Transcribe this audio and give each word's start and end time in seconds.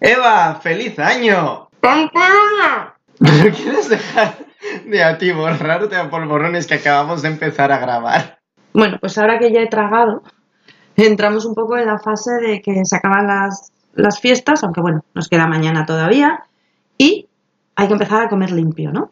Eva, 0.00 0.54
feliz 0.62 0.98
año. 0.98 1.68
¿Pero 1.80 2.10
quieres 3.54 3.88
dejar 3.88 4.36
de 4.86 5.02
atiborrarte 5.02 5.96
a 5.96 6.10
polvorones 6.10 6.66
que 6.66 6.74
acabamos 6.74 7.22
de 7.22 7.28
empezar 7.28 7.72
a 7.72 7.78
grabar? 7.78 8.38
Bueno, 8.72 8.98
pues 9.00 9.16
ahora 9.18 9.38
que 9.38 9.52
ya 9.52 9.60
he 9.60 9.68
tragado, 9.68 10.22
entramos 10.96 11.44
un 11.44 11.54
poco 11.54 11.76
en 11.76 11.86
la 11.86 11.98
fase 11.98 12.32
de 12.34 12.60
que 12.60 12.84
se 12.84 12.96
acaban 12.96 13.26
las, 13.26 13.72
las 13.94 14.20
fiestas, 14.20 14.64
aunque 14.64 14.80
bueno, 14.80 15.04
nos 15.14 15.28
queda 15.28 15.46
mañana 15.46 15.86
todavía, 15.86 16.44
y 16.98 17.28
hay 17.76 17.86
que 17.86 17.92
empezar 17.92 18.22
a 18.22 18.28
comer 18.28 18.50
limpio, 18.50 18.90
¿no? 18.92 19.10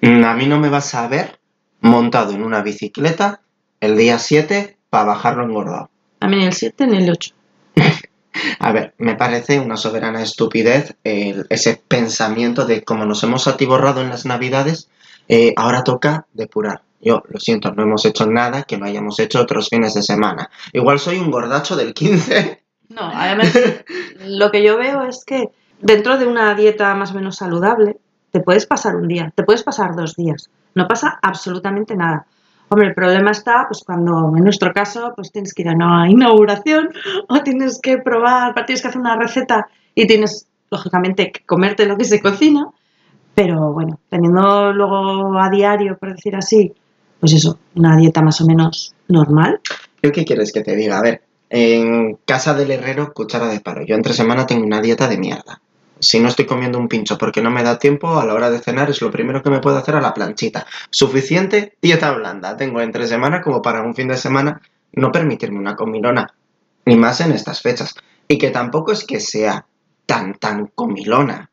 Mm, 0.00 0.24
A 0.24 0.34
mí 0.34 0.46
no 0.46 0.58
me 0.58 0.68
vas 0.68 0.94
a 0.94 1.06
ver 1.08 1.38
montado 1.80 2.32
en 2.32 2.42
una 2.42 2.62
bicicleta 2.62 3.40
el 3.80 3.96
día 3.96 4.18
7 4.18 4.76
para 4.90 5.04
bajarlo 5.04 5.44
engordado. 5.44 5.90
A 6.20 6.28
mí 6.28 6.36
ni 6.36 6.46
el 6.46 6.52
7 6.52 6.86
ni 6.86 6.98
el 6.98 7.10
8. 7.10 7.35
A 8.58 8.72
ver, 8.72 8.94
me 8.98 9.14
parece 9.14 9.58
una 9.60 9.76
soberana 9.76 10.22
estupidez 10.22 10.94
el- 11.04 11.46
ese 11.50 11.80
pensamiento 11.88 12.66
de 12.66 12.82
como 12.84 13.04
nos 13.04 13.22
hemos 13.22 13.46
atiborrado 13.48 14.00
en 14.00 14.10
las 14.10 14.24
navidades, 14.26 14.88
eh, 15.28 15.52
ahora 15.56 15.84
toca 15.84 16.26
depurar. 16.32 16.82
Yo 17.00 17.22
lo 17.28 17.38
siento, 17.40 17.72
no 17.72 17.82
hemos 17.82 18.04
hecho 18.04 18.26
nada 18.26 18.62
que 18.64 18.78
no 18.78 18.86
hayamos 18.86 19.18
hecho 19.20 19.40
otros 19.40 19.68
fines 19.68 19.94
de 19.94 20.02
semana. 20.02 20.50
Igual 20.72 20.98
soy 20.98 21.18
un 21.18 21.30
gordacho 21.30 21.76
del 21.76 21.94
15. 21.94 22.62
No, 22.88 23.02
además, 23.12 23.52
lo 24.24 24.50
que 24.50 24.62
yo 24.62 24.76
veo 24.78 25.02
es 25.02 25.24
que 25.24 25.50
dentro 25.80 26.18
de 26.18 26.26
una 26.26 26.54
dieta 26.54 26.94
más 26.94 27.10
o 27.10 27.14
menos 27.14 27.36
saludable, 27.36 27.98
te 28.30 28.40
puedes 28.40 28.66
pasar 28.66 28.96
un 28.96 29.08
día, 29.08 29.32
te 29.34 29.42
puedes 29.44 29.62
pasar 29.62 29.94
dos 29.96 30.14
días. 30.14 30.50
No 30.74 30.86
pasa 30.88 31.18
absolutamente 31.22 31.96
nada. 31.96 32.26
Hombre, 32.68 32.88
el 32.88 32.94
problema 32.94 33.30
está 33.30 33.66
pues 33.68 33.82
cuando 33.84 34.32
en 34.36 34.42
nuestro 34.42 34.72
caso 34.72 35.12
pues 35.14 35.30
tienes 35.30 35.54
que 35.54 35.62
ir 35.62 35.68
a 35.68 35.74
una 35.74 36.10
inauguración 36.10 36.90
o 37.28 37.40
tienes 37.40 37.80
que 37.80 37.98
probar, 37.98 38.54
tienes 38.66 38.82
que 38.82 38.88
hacer 38.88 39.00
una 39.00 39.16
receta 39.16 39.68
y 39.94 40.06
tienes 40.06 40.48
lógicamente 40.70 41.30
que 41.30 41.44
comerte 41.44 41.86
lo 41.86 41.96
que 41.96 42.04
se 42.04 42.20
cocina, 42.20 42.66
pero 43.34 43.72
bueno, 43.72 44.00
teniendo 44.08 44.72
luego 44.72 45.38
a 45.38 45.48
diario, 45.48 45.96
por 45.96 46.14
decir 46.14 46.34
así, 46.34 46.72
pues 47.20 47.32
eso, 47.32 47.58
una 47.76 47.96
dieta 47.96 48.20
más 48.20 48.40
o 48.40 48.46
menos 48.46 48.94
normal, 49.08 49.60
¿Yo 50.06 50.12
qué 50.12 50.24
quieres 50.24 50.52
que 50.52 50.62
te 50.62 50.76
diga? 50.76 50.98
A 50.98 51.02
ver, 51.02 51.22
en 51.50 52.16
casa 52.24 52.54
del 52.54 52.70
herrero, 52.70 53.12
cuchara 53.12 53.48
de 53.48 53.58
palo. 53.58 53.84
Yo 53.84 53.96
entre 53.96 54.12
semana 54.12 54.46
tengo 54.46 54.64
una 54.64 54.80
dieta 54.80 55.08
de 55.08 55.18
mierda. 55.18 55.60
Si 56.06 56.20
no 56.20 56.28
estoy 56.28 56.46
comiendo 56.46 56.78
un 56.78 56.86
pincho 56.86 57.18
porque 57.18 57.42
no 57.42 57.50
me 57.50 57.64
da 57.64 57.80
tiempo, 57.80 58.20
a 58.20 58.24
la 58.24 58.32
hora 58.32 58.48
de 58.48 58.60
cenar 58.60 58.88
es 58.88 59.02
lo 59.02 59.10
primero 59.10 59.42
que 59.42 59.50
me 59.50 59.58
puedo 59.58 59.76
hacer 59.76 59.96
a 59.96 60.00
la 60.00 60.14
planchita. 60.14 60.64
Suficiente 60.88 61.76
dieta 61.82 62.12
blanda. 62.12 62.56
Tengo 62.56 62.80
entre 62.80 63.08
semana 63.08 63.42
como 63.42 63.60
para 63.60 63.82
un 63.82 63.92
fin 63.92 64.06
de 64.06 64.16
semana 64.16 64.60
no 64.92 65.10
permitirme 65.10 65.58
una 65.58 65.74
comilona. 65.74 66.32
Ni 66.84 66.94
más 66.94 67.20
en 67.22 67.32
estas 67.32 67.60
fechas. 67.60 67.96
Y 68.28 68.38
que 68.38 68.50
tampoco 68.50 68.92
es 68.92 69.04
que 69.04 69.18
sea 69.18 69.66
tan, 70.06 70.34
tan 70.34 70.68
comilona. 70.68 71.50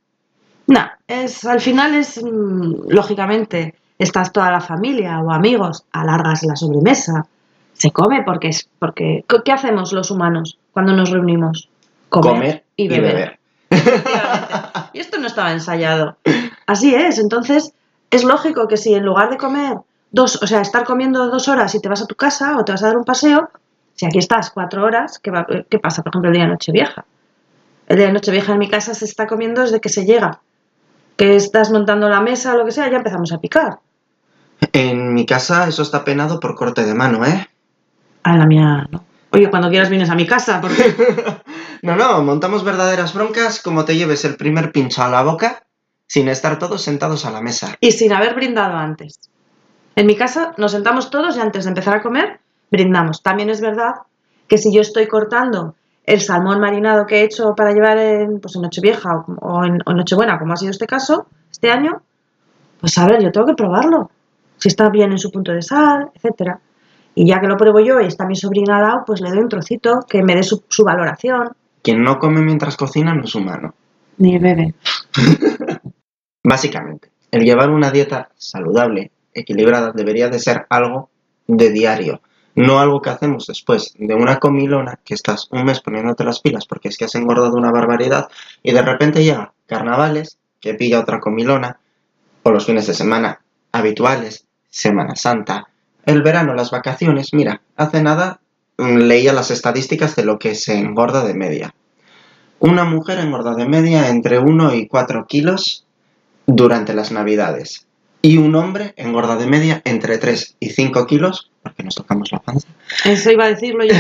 No, 0.67 0.81
es, 1.07 1.45
al 1.45 1.59
final 1.59 1.95
es, 1.95 2.23
mm, 2.23 2.89
lógicamente, 2.89 3.73
estás 3.97 4.31
toda 4.31 4.51
la 4.51 4.61
familia 4.61 5.19
o 5.21 5.31
amigos, 5.31 5.83
alargas 5.91 6.43
la 6.43 6.55
sobremesa, 6.55 7.25
se 7.73 7.89
come 7.89 8.21
porque 8.23 8.49
es, 8.49 8.69
porque, 8.77 9.25
¿qué 9.43 9.51
hacemos 9.51 9.93
los 9.93 10.11
humanos 10.11 10.59
cuando 10.73 10.93
nos 10.93 11.09
reunimos? 11.09 11.69
Comer, 12.09 12.63
y 12.75 12.87
beber. 12.87 13.39
Y 14.93 14.99
esto 14.99 15.17
no 15.17 15.27
estaba 15.27 15.51
ensayado. 15.51 16.17
Así 16.65 16.93
es, 16.95 17.17
entonces 17.19 17.73
es 18.11 18.23
lógico 18.23 18.67
que 18.67 18.77
si 18.77 18.93
en 18.93 19.03
lugar 19.05 19.29
de 19.29 19.37
comer 19.37 19.77
dos, 20.11 20.41
o 20.41 20.47
sea, 20.47 20.61
estar 20.61 20.83
comiendo 20.83 21.27
dos 21.27 21.47
horas 21.47 21.73
y 21.75 21.79
te 21.81 21.89
vas 21.89 22.01
a 22.01 22.05
tu 22.07 22.15
casa 22.15 22.57
o 22.57 22.63
te 22.65 22.71
vas 22.71 22.83
a 22.83 22.87
dar 22.87 22.97
un 22.97 23.03
paseo, 23.05 23.49
si 23.95 24.05
aquí 24.05 24.19
estás 24.19 24.49
cuatro 24.51 24.83
horas, 24.83 25.19
¿qué, 25.19 25.31
va- 25.31 25.47
qué 25.69 25.79
pasa? 25.79 26.03
Por 26.03 26.11
ejemplo, 26.11 26.29
el 26.29 26.35
día 26.35 26.43
de 26.45 26.49
Nochevieja. 26.51 27.05
El 27.87 27.97
día 27.97 28.07
de 28.07 28.13
Nochevieja 28.13 28.53
en 28.53 28.59
mi 28.59 28.69
casa 28.69 28.93
se 28.93 29.05
está 29.05 29.27
comiendo 29.27 29.61
desde 29.61 29.81
que 29.81 29.89
se 29.89 30.05
llega. 30.05 30.39
Que 31.17 31.35
estás 31.35 31.71
montando 31.71 32.09
la 32.09 32.21
mesa 32.21 32.53
o 32.53 32.57
lo 32.57 32.65
que 32.65 32.71
sea, 32.71 32.89
ya 32.89 32.97
empezamos 32.97 33.31
a 33.33 33.39
picar. 33.39 33.79
En 34.71 35.13
mi 35.13 35.25
casa 35.25 35.67
eso 35.67 35.81
está 35.81 36.03
penado 36.05 36.39
por 36.39 36.55
corte 36.55 36.83
de 36.85 36.93
mano, 36.93 37.25
¿eh? 37.25 37.47
A 38.23 38.37
la 38.37 38.45
mía 38.45 38.87
no. 38.89 39.03
Oye, 39.31 39.49
cuando 39.49 39.69
quieras 39.69 39.89
vienes 39.89 40.09
a 40.09 40.15
mi 40.15 40.25
casa, 40.27 40.61
porque 40.61 40.95
No, 41.83 41.97
no, 41.97 42.23
montamos 42.23 42.63
verdaderas 42.63 43.13
broncas 43.13 43.61
como 43.61 43.83
te 43.83 43.97
lleves 43.97 44.23
el 44.23 44.37
primer 44.37 44.71
pincho 44.71 45.03
a 45.03 45.09
la 45.09 45.21
boca 45.21 45.63
sin 46.07 46.29
estar 46.29 46.57
todos 46.57 46.81
sentados 46.81 47.25
a 47.25 47.31
la 47.31 47.41
mesa. 47.41 47.75
y 47.81 47.91
sin 47.91 48.13
haber 48.13 48.35
brindado 48.35 48.77
antes. 48.77 49.19
En 49.97 50.07
mi 50.07 50.15
casa 50.15 50.53
nos 50.55 50.71
sentamos 50.71 51.09
todos 51.09 51.35
y 51.35 51.41
antes 51.41 51.65
de 51.65 51.71
empezar 51.71 51.97
a 51.97 52.01
comer, 52.01 52.39
brindamos. 52.71 53.21
También 53.21 53.49
es 53.49 53.59
verdad 53.59 53.95
que 54.47 54.57
si 54.57 54.73
yo 54.73 54.79
estoy 54.79 55.07
cortando 55.07 55.75
el 56.05 56.21
salmón 56.21 56.61
marinado 56.61 57.05
que 57.05 57.17
he 57.17 57.23
hecho 57.23 57.53
para 57.53 57.73
llevar 57.73 57.97
en, 57.97 58.39
pues 58.39 58.55
en 58.55 58.61
Nochevieja 58.61 59.25
o, 59.41 59.65
en, 59.65 59.79
Nochebuena, 59.85 60.39
como 60.39 60.53
ha 60.53 60.55
sido 60.55 60.71
este 60.71 60.87
caso, 60.87 61.27
este 61.51 61.69
año, 61.69 62.01
pues 62.79 62.97
a 62.97 63.05
ver, 63.07 63.21
yo 63.21 63.29
tengo 63.33 63.47
que 63.47 63.55
probarlo. 63.55 64.09
Si 64.55 64.69
está 64.69 64.87
bien 64.89 65.11
en 65.11 65.19
su 65.19 65.29
punto 65.31 65.51
de 65.51 65.61
sal, 65.61 66.11
etcétera. 66.15 66.61
Y 67.13 67.27
ya 67.27 67.41
que 67.41 67.47
lo 67.47 67.57
pruebo 67.57 67.81
yo 67.81 67.99
y 67.99 68.05
está 68.05 68.25
mi 68.25 68.37
sobrina 68.37 68.77
al 68.77 68.83
lado, 68.83 69.03
pues 69.05 69.19
le 69.19 69.31
doy 69.31 69.39
un 69.39 69.49
trocito 69.49 69.99
que 70.07 70.23
me 70.23 70.33
dé 70.33 70.43
su 70.43 70.63
valoración. 70.85 71.49
Quien 71.83 72.01
no 72.01 72.17
come 72.17 72.41
mientras 72.41 72.77
cocina 72.77 73.13
no 73.13 73.25
es 73.25 73.35
humano. 73.35 73.75
Ni 74.17 74.39
bebe. 74.39 74.73
Básicamente, 76.43 77.11
el 77.29 77.43
llevar 77.43 77.69
una 77.69 77.91
dieta 77.91 78.29
saludable, 78.37 79.11
equilibrada, 79.33 79.91
debería 79.91 80.29
de 80.29 80.39
ser 80.39 80.65
algo 80.69 81.09
de 81.45 81.71
diario. 81.71 82.21
No 82.55 82.79
algo 82.79 83.01
que 83.01 83.09
hacemos 83.09 83.47
después 83.47 83.93
de 83.97 84.13
una 84.13 84.39
comilona 84.39 84.99
que 85.03 85.13
estás 85.13 85.47
un 85.51 85.65
mes 85.65 85.81
poniéndote 85.81 86.23
las 86.23 86.39
pilas 86.39 86.65
porque 86.65 86.87
es 86.87 86.97
que 86.97 87.05
has 87.05 87.15
engordado 87.15 87.57
una 87.57 87.71
barbaridad 87.71 88.29
y 88.61 88.71
de 88.71 88.81
repente 88.81 89.23
llega 89.23 89.53
carnavales, 89.65 90.37
que 90.61 90.75
pilla 90.75 91.01
otra 91.01 91.19
comilona, 91.19 91.79
o 92.43 92.51
los 92.51 92.65
fines 92.65 92.87
de 92.87 92.93
semana 92.93 93.41
habituales, 93.71 94.45
Semana 94.69 95.15
Santa, 95.15 95.67
el 96.05 96.21
verano, 96.21 96.53
las 96.53 96.71
vacaciones. 96.71 97.33
Mira, 97.33 97.61
hace 97.75 98.01
nada 98.01 98.39
leía 98.77 99.33
las 99.33 99.51
estadísticas 99.51 100.15
de 100.15 100.25
lo 100.25 100.39
que 100.39 100.55
se 100.55 100.77
engorda 100.77 101.23
de 101.23 101.33
media. 101.33 101.73
Una 102.59 102.85
mujer 102.85 103.19
engorda 103.19 103.55
de 103.55 103.67
media 103.67 104.09
entre 104.09 104.39
1 104.39 104.75
y 104.75 104.87
4 104.87 105.25
kilos 105.27 105.85
durante 106.45 106.93
las 106.93 107.11
navidades. 107.11 107.87
Y 108.21 108.37
un 108.37 108.55
hombre 108.55 108.93
engorda 108.95 109.35
de 109.35 109.47
media 109.47 109.81
entre 109.83 110.17
3 110.17 110.55
y 110.59 110.69
5 110.69 111.05
kilos, 111.07 111.51
porque 111.61 111.83
nos 111.83 111.95
tocamos 111.95 112.31
la 112.31 112.39
panza, 112.39 112.67
Eso 113.03 113.31
iba 113.31 113.45
a 113.45 113.49
decirlo 113.49 113.83
yo. 113.83 113.95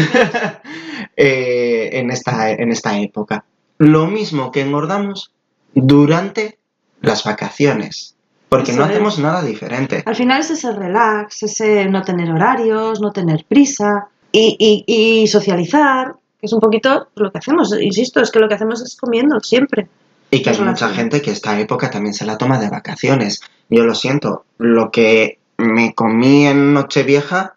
eh, 1.17 1.89
en, 1.93 2.09
esta, 2.09 2.51
en 2.51 2.71
esta 2.71 2.97
época. 2.99 3.43
Lo 3.79 4.07
mismo 4.07 4.51
que 4.51 4.61
engordamos 4.61 5.33
durante 5.73 6.57
las 7.01 7.25
vacaciones, 7.25 8.15
porque 8.47 8.71
Eso 8.71 8.79
no 8.79 8.85
es. 8.85 8.91
hacemos 8.91 9.19
nada 9.19 9.43
diferente. 9.43 10.03
Al 10.05 10.15
final 10.15 10.39
es 10.39 10.51
ese 10.51 10.71
relax, 10.71 11.43
ese 11.43 11.85
no 11.89 12.03
tener 12.03 12.31
horarios, 12.31 13.01
no 13.01 13.11
tener 13.11 13.43
prisa 13.45 14.07
y, 14.33 14.83
y- 14.87 15.21
y 15.23 15.27
socializar, 15.27 16.15
que 16.39 16.47
es 16.47 16.51
un 16.53 16.59
poquito 16.59 17.07
lo 17.15 17.31
que 17.31 17.37
hacemos. 17.37 17.73
Insisto, 17.79 18.19
es 18.19 18.29
que 18.31 18.39
lo 18.39 18.49
que 18.49 18.55
hacemos 18.55 18.81
es 18.81 18.97
comiendo 18.97 19.39
siempre. 19.39 19.87
Y 20.31 20.41
que 20.41 20.49
hay 20.49 20.59
mucha 20.59 20.89
gente 20.89 21.21
que 21.21 21.31
esta 21.31 21.57
época 21.59 21.89
también 21.89 22.13
se 22.13 22.25
la 22.25 22.37
toma 22.37 22.59
de 22.59 22.69
vacaciones. 22.69 23.39
Yo 23.69 23.85
lo 23.85 23.93
siento, 23.95 24.43
lo 24.57 24.89
que 24.91 25.37
me 25.57 25.93
comí 25.93 26.45
en 26.47 26.73
Nochevieja, 26.73 27.55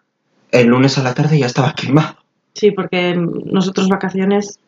el 0.51 0.67
lunes 0.67 0.97
a 0.97 1.03
la 1.03 1.13
tarde 1.13 1.39
ya 1.39 1.47
estaba 1.47 1.73
quemado. 1.73 2.15
Sí, 2.53 2.71
porque 2.71 3.15
nosotros 3.15 3.89
vacaciones... 3.89 4.59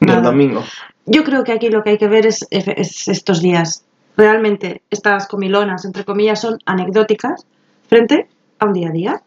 Del 0.00 0.22
domingo. 0.22 0.64
Yo 1.04 1.22
creo 1.24 1.44
que 1.44 1.52
aquí 1.52 1.68
lo 1.68 1.82
que 1.84 1.90
hay 1.90 1.98
que 1.98 2.08
ver 2.08 2.26
es, 2.26 2.46
es 2.50 3.06
estos 3.08 3.42
días. 3.42 3.84
Realmente 4.16 4.80
estas 4.90 5.28
comilonas, 5.28 5.84
entre 5.84 6.04
comillas, 6.06 6.40
son 6.40 6.58
anecdóticas 6.64 7.44
frente 7.88 8.26
a 8.58 8.64
un 8.66 8.72
día 8.72 8.88
a 8.88 8.92
día. 8.92 9.22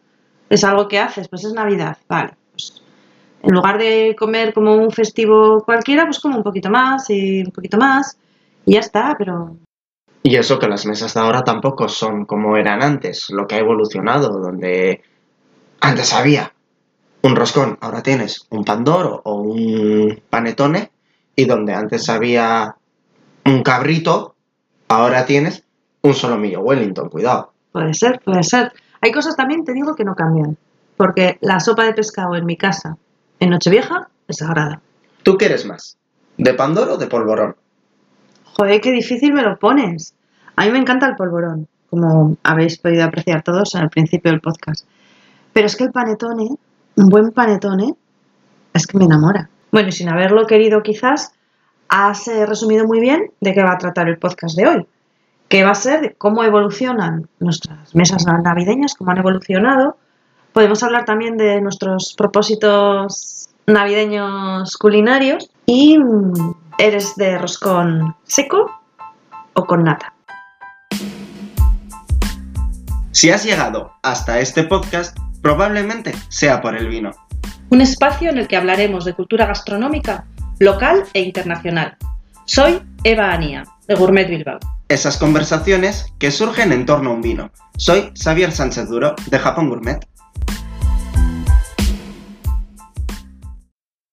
Es 0.54 0.62
algo 0.62 0.86
que 0.86 1.00
haces, 1.00 1.26
pues 1.26 1.44
es 1.44 1.52
Navidad, 1.52 1.98
vale. 2.08 2.34
Pues 2.52 2.80
en 3.42 3.52
lugar 3.52 3.76
de 3.76 4.14
comer 4.16 4.54
como 4.54 4.72
un 4.76 4.92
festivo 4.92 5.64
cualquiera, 5.64 6.04
pues 6.04 6.20
como 6.20 6.36
un 6.36 6.44
poquito 6.44 6.70
más 6.70 7.10
y 7.10 7.40
un 7.40 7.50
poquito 7.50 7.76
más 7.76 8.16
y 8.64 8.74
ya 8.74 8.78
está, 8.78 9.16
pero 9.18 9.56
Y 10.22 10.36
eso 10.36 10.60
que 10.60 10.68
las 10.68 10.86
mesas 10.86 11.12
de 11.12 11.18
ahora 11.18 11.42
tampoco 11.42 11.88
son 11.88 12.24
como 12.24 12.56
eran 12.56 12.84
antes, 12.84 13.30
lo 13.30 13.48
que 13.48 13.56
ha 13.56 13.58
evolucionado, 13.58 14.38
donde 14.38 15.02
antes 15.80 16.14
había 16.14 16.52
un 17.22 17.34
roscón, 17.34 17.76
ahora 17.80 18.00
tienes 18.00 18.46
un 18.50 18.64
pandoro 18.64 19.22
o 19.24 19.34
un 19.34 20.22
panetone, 20.30 20.92
y 21.34 21.46
donde 21.46 21.74
antes 21.74 22.08
había 22.08 22.76
un 23.44 23.64
cabrito, 23.64 24.36
ahora 24.86 25.26
tienes 25.26 25.64
un 26.02 26.14
solomillo 26.14 26.60
Wellington, 26.60 27.08
cuidado. 27.08 27.52
puede 27.72 27.92
ser, 27.92 28.20
puede 28.20 28.44
ser. 28.44 28.72
Hay 29.04 29.12
cosas 29.12 29.36
también, 29.36 29.64
te 29.64 29.74
digo, 29.74 29.94
que 29.94 30.02
no 30.02 30.14
cambian. 30.14 30.56
Porque 30.96 31.36
la 31.42 31.60
sopa 31.60 31.84
de 31.84 31.92
pescado 31.92 32.36
en 32.36 32.46
mi 32.46 32.56
casa 32.56 32.96
en 33.38 33.50
Nochevieja 33.50 34.08
es 34.26 34.38
sagrada. 34.38 34.80
¿Tú 35.22 35.36
qué 35.36 35.44
eres 35.44 35.66
más? 35.66 35.98
¿De 36.38 36.54
pandoro 36.54 36.94
o 36.94 36.96
de 36.96 37.06
polvorón? 37.06 37.54
Joder, 38.44 38.80
qué 38.80 38.92
difícil 38.92 39.34
me 39.34 39.42
lo 39.42 39.58
pones. 39.58 40.14
A 40.56 40.64
mí 40.64 40.70
me 40.70 40.78
encanta 40.78 41.06
el 41.06 41.16
polvorón, 41.16 41.68
como 41.90 42.38
habéis 42.42 42.78
podido 42.78 43.04
apreciar 43.04 43.42
todos 43.42 43.74
al 43.74 43.90
principio 43.90 44.30
del 44.30 44.40
podcast. 44.40 44.86
Pero 45.52 45.66
es 45.66 45.76
que 45.76 45.84
el 45.84 45.92
panetone, 45.92 46.48
un 46.96 47.08
buen 47.10 47.30
panetone, 47.32 47.94
es 48.72 48.86
que 48.86 48.96
me 48.96 49.04
enamora. 49.04 49.50
Bueno, 49.70 49.90
y 49.90 49.92
sin 49.92 50.08
haberlo 50.08 50.46
querido 50.46 50.82
quizás, 50.82 51.34
has 51.90 52.26
eh, 52.28 52.46
resumido 52.46 52.86
muy 52.86 53.00
bien 53.00 53.32
de 53.42 53.52
qué 53.52 53.62
va 53.62 53.72
a 53.72 53.78
tratar 53.78 54.08
el 54.08 54.16
podcast 54.16 54.56
de 54.56 54.66
hoy, 54.66 54.86
que 55.48 55.64
va 55.64 55.70
a 55.70 55.74
ser 55.74 56.00
de 56.00 56.14
cómo 56.14 56.44
evolucionan 56.44 57.28
nuestras 57.38 57.94
mesas 57.94 58.24
navideñas, 58.26 58.94
cómo 58.94 59.10
han 59.10 59.18
evolucionado. 59.18 59.96
Podemos 60.52 60.82
hablar 60.82 61.04
también 61.04 61.36
de 61.36 61.60
nuestros 61.60 62.14
propósitos 62.16 63.48
navideños 63.66 64.76
culinarios 64.76 65.50
y 65.66 65.98
mm, 65.98 66.54
eres 66.78 67.16
de 67.16 67.38
roscón 67.38 68.14
seco 68.24 68.70
o 69.54 69.64
con 69.64 69.84
nata. 69.84 70.12
Si 73.12 73.30
has 73.30 73.44
llegado 73.44 73.92
hasta 74.02 74.40
este 74.40 74.64
podcast, 74.64 75.16
probablemente 75.40 76.12
sea 76.28 76.60
por 76.60 76.76
el 76.76 76.88
vino. 76.88 77.12
Un 77.70 77.80
espacio 77.80 78.30
en 78.30 78.38
el 78.38 78.48
que 78.48 78.56
hablaremos 78.56 79.04
de 79.04 79.14
cultura 79.14 79.46
gastronómica 79.46 80.24
local 80.58 81.04
e 81.14 81.20
internacional. 81.20 81.96
Soy 82.44 82.82
Eva 83.04 83.32
Anía, 83.32 83.64
de 83.86 83.94
Gourmet 83.94 84.28
Bilbao. 84.28 84.58
Esas 84.88 85.16
conversaciones 85.16 86.12
que 86.18 86.30
surgen 86.30 86.70
en 86.70 86.84
torno 86.84 87.10
a 87.10 87.14
un 87.14 87.22
vino. 87.22 87.50
Soy 87.78 88.12
Xavier 88.14 88.52
Sánchez 88.52 88.90
Duro, 88.90 89.14
de 89.30 89.38
Japón 89.38 89.70
Gourmet. 89.70 90.06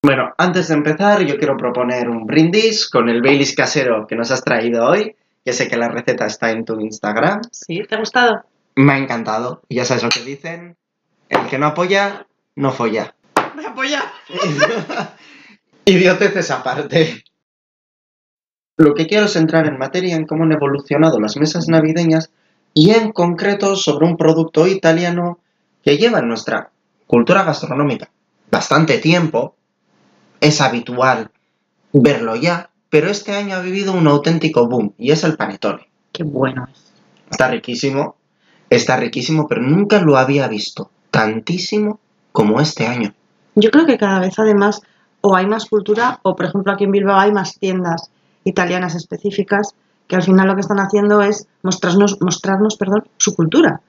Bueno, 0.01 0.33
antes 0.38 0.69
de 0.69 0.75
empezar, 0.75 1.23
yo 1.23 1.38
quiero 1.38 1.57
proponer 1.57 2.07
un 2.07 2.25
brindis 2.25 2.89
con 2.89 3.09
el 3.09 3.21
Baileys 3.21 3.53
casero 3.53 4.07
que 4.07 4.15
nos 4.15 4.31
has 4.31 4.44
traído 4.44 4.85
hoy. 4.85 5.13
Ya 5.44 5.51
sé 5.51 5.68
que 5.68 5.75
la 5.75 5.89
receta 5.89 6.25
está 6.25 6.51
en 6.51 6.63
tu 6.63 6.79
Instagram. 6.79 7.41
Sí, 7.51 7.81
¿te 7.88 7.95
ha 7.95 8.00
gustado? 8.00 8.45
Me 8.75 8.94
ha 8.94 8.97
encantado. 8.97 9.63
Y 9.67 9.75
ya 9.75 9.83
sabes 9.83 10.03
lo 10.03 10.09
que 10.09 10.21
dicen. 10.21 10.77
El 11.27 11.47
que 11.47 11.59
no 11.59 11.67
apoya, 11.67 12.27
no 12.56 12.71
folla. 12.71 13.13
Me 13.56 13.65
apoya. 13.65 14.03
Idioteces 15.85 16.50
aparte. 16.50 17.25
Lo 18.81 18.95
que 18.95 19.06
quiero 19.06 19.25
es 19.25 19.36
entrar 19.36 19.68
en 19.68 19.78
materia 19.78 20.16
en 20.16 20.25
cómo 20.25 20.44
han 20.44 20.54
evolucionado 20.54 21.19
las 21.19 21.38
mesas 21.38 21.68
navideñas 21.68 22.31
y 22.74 22.89
en 22.89 23.12
concreto 23.12 23.75
sobre 23.75 24.07
un 24.07 24.18
producto 24.18 24.66
italiano 24.66 25.38
que 25.83 26.00
lleva 26.00 26.18
en 26.18 26.28
nuestra 26.28 26.72
cultura 27.06 27.44
gastronómica 27.44 28.10
bastante 28.50 28.98
tiempo. 28.98 29.54
Es 30.39 30.62
habitual 30.62 31.30
verlo 31.94 32.36
ya, 32.36 32.72
pero 32.89 33.12
este 33.12 33.33
año 33.33 33.56
ha 33.56 33.62
vivido 33.62 33.94
un 33.94 34.07
auténtico 34.07 34.68
boom 34.68 34.95
y 34.98 35.12
es 35.12 35.24
el 35.25 35.38
panetone. 35.38 35.88
Qué 36.12 36.24
bueno 36.24 36.68
es. 36.72 36.92
Está 37.30 37.50
riquísimo, 37.50 38.16
está 38.72 38.98
riquísimo, 38.98 39.48
pero 39.48 39.62
nunca 39.62 40.01
lo 40.01 40.18
había 40.18 40.48
visto 40.48 40.89
tantísimo 41.12 42.00
como 42.31 42.60
este 42.60 42.88
año. 42.88 43.13
Yo 43.54 43.69
creo 43.69 43.86
que 43.86 44.00
cada 44.00 44.19
vez 44.22 44.39
además 44.39 44.81
o 45.22 45.36
hay 45.36 45.45
más 45.45 45.68
cultura 45.68 46.19
o 46.24 46.36
por 46.36 46.48
ejemplo 46.48 46.74
aquí 46.74 46.86
en 46.86 46.92
Bilbao 46.92 47.19
hay 47.19 47.31
más 47.31 47.60
tiendas 47.60 48.10
italianas 48.43 48.95
específicas 48.95 49.75
que 50.07 50.15
al 50.15 50.23
final 50.23 50.47
lo 50.47 50.55
que 50.55 50.61
están 50.61 50.79
haciendo 50.79 51.21
es 51.21 51.47
mostrarnos, 51.63 52.17
mostrarnos 52.21 52.75
perdón, 52.75 53.07
su 53.17 53.33
cultura. 53.35 53.81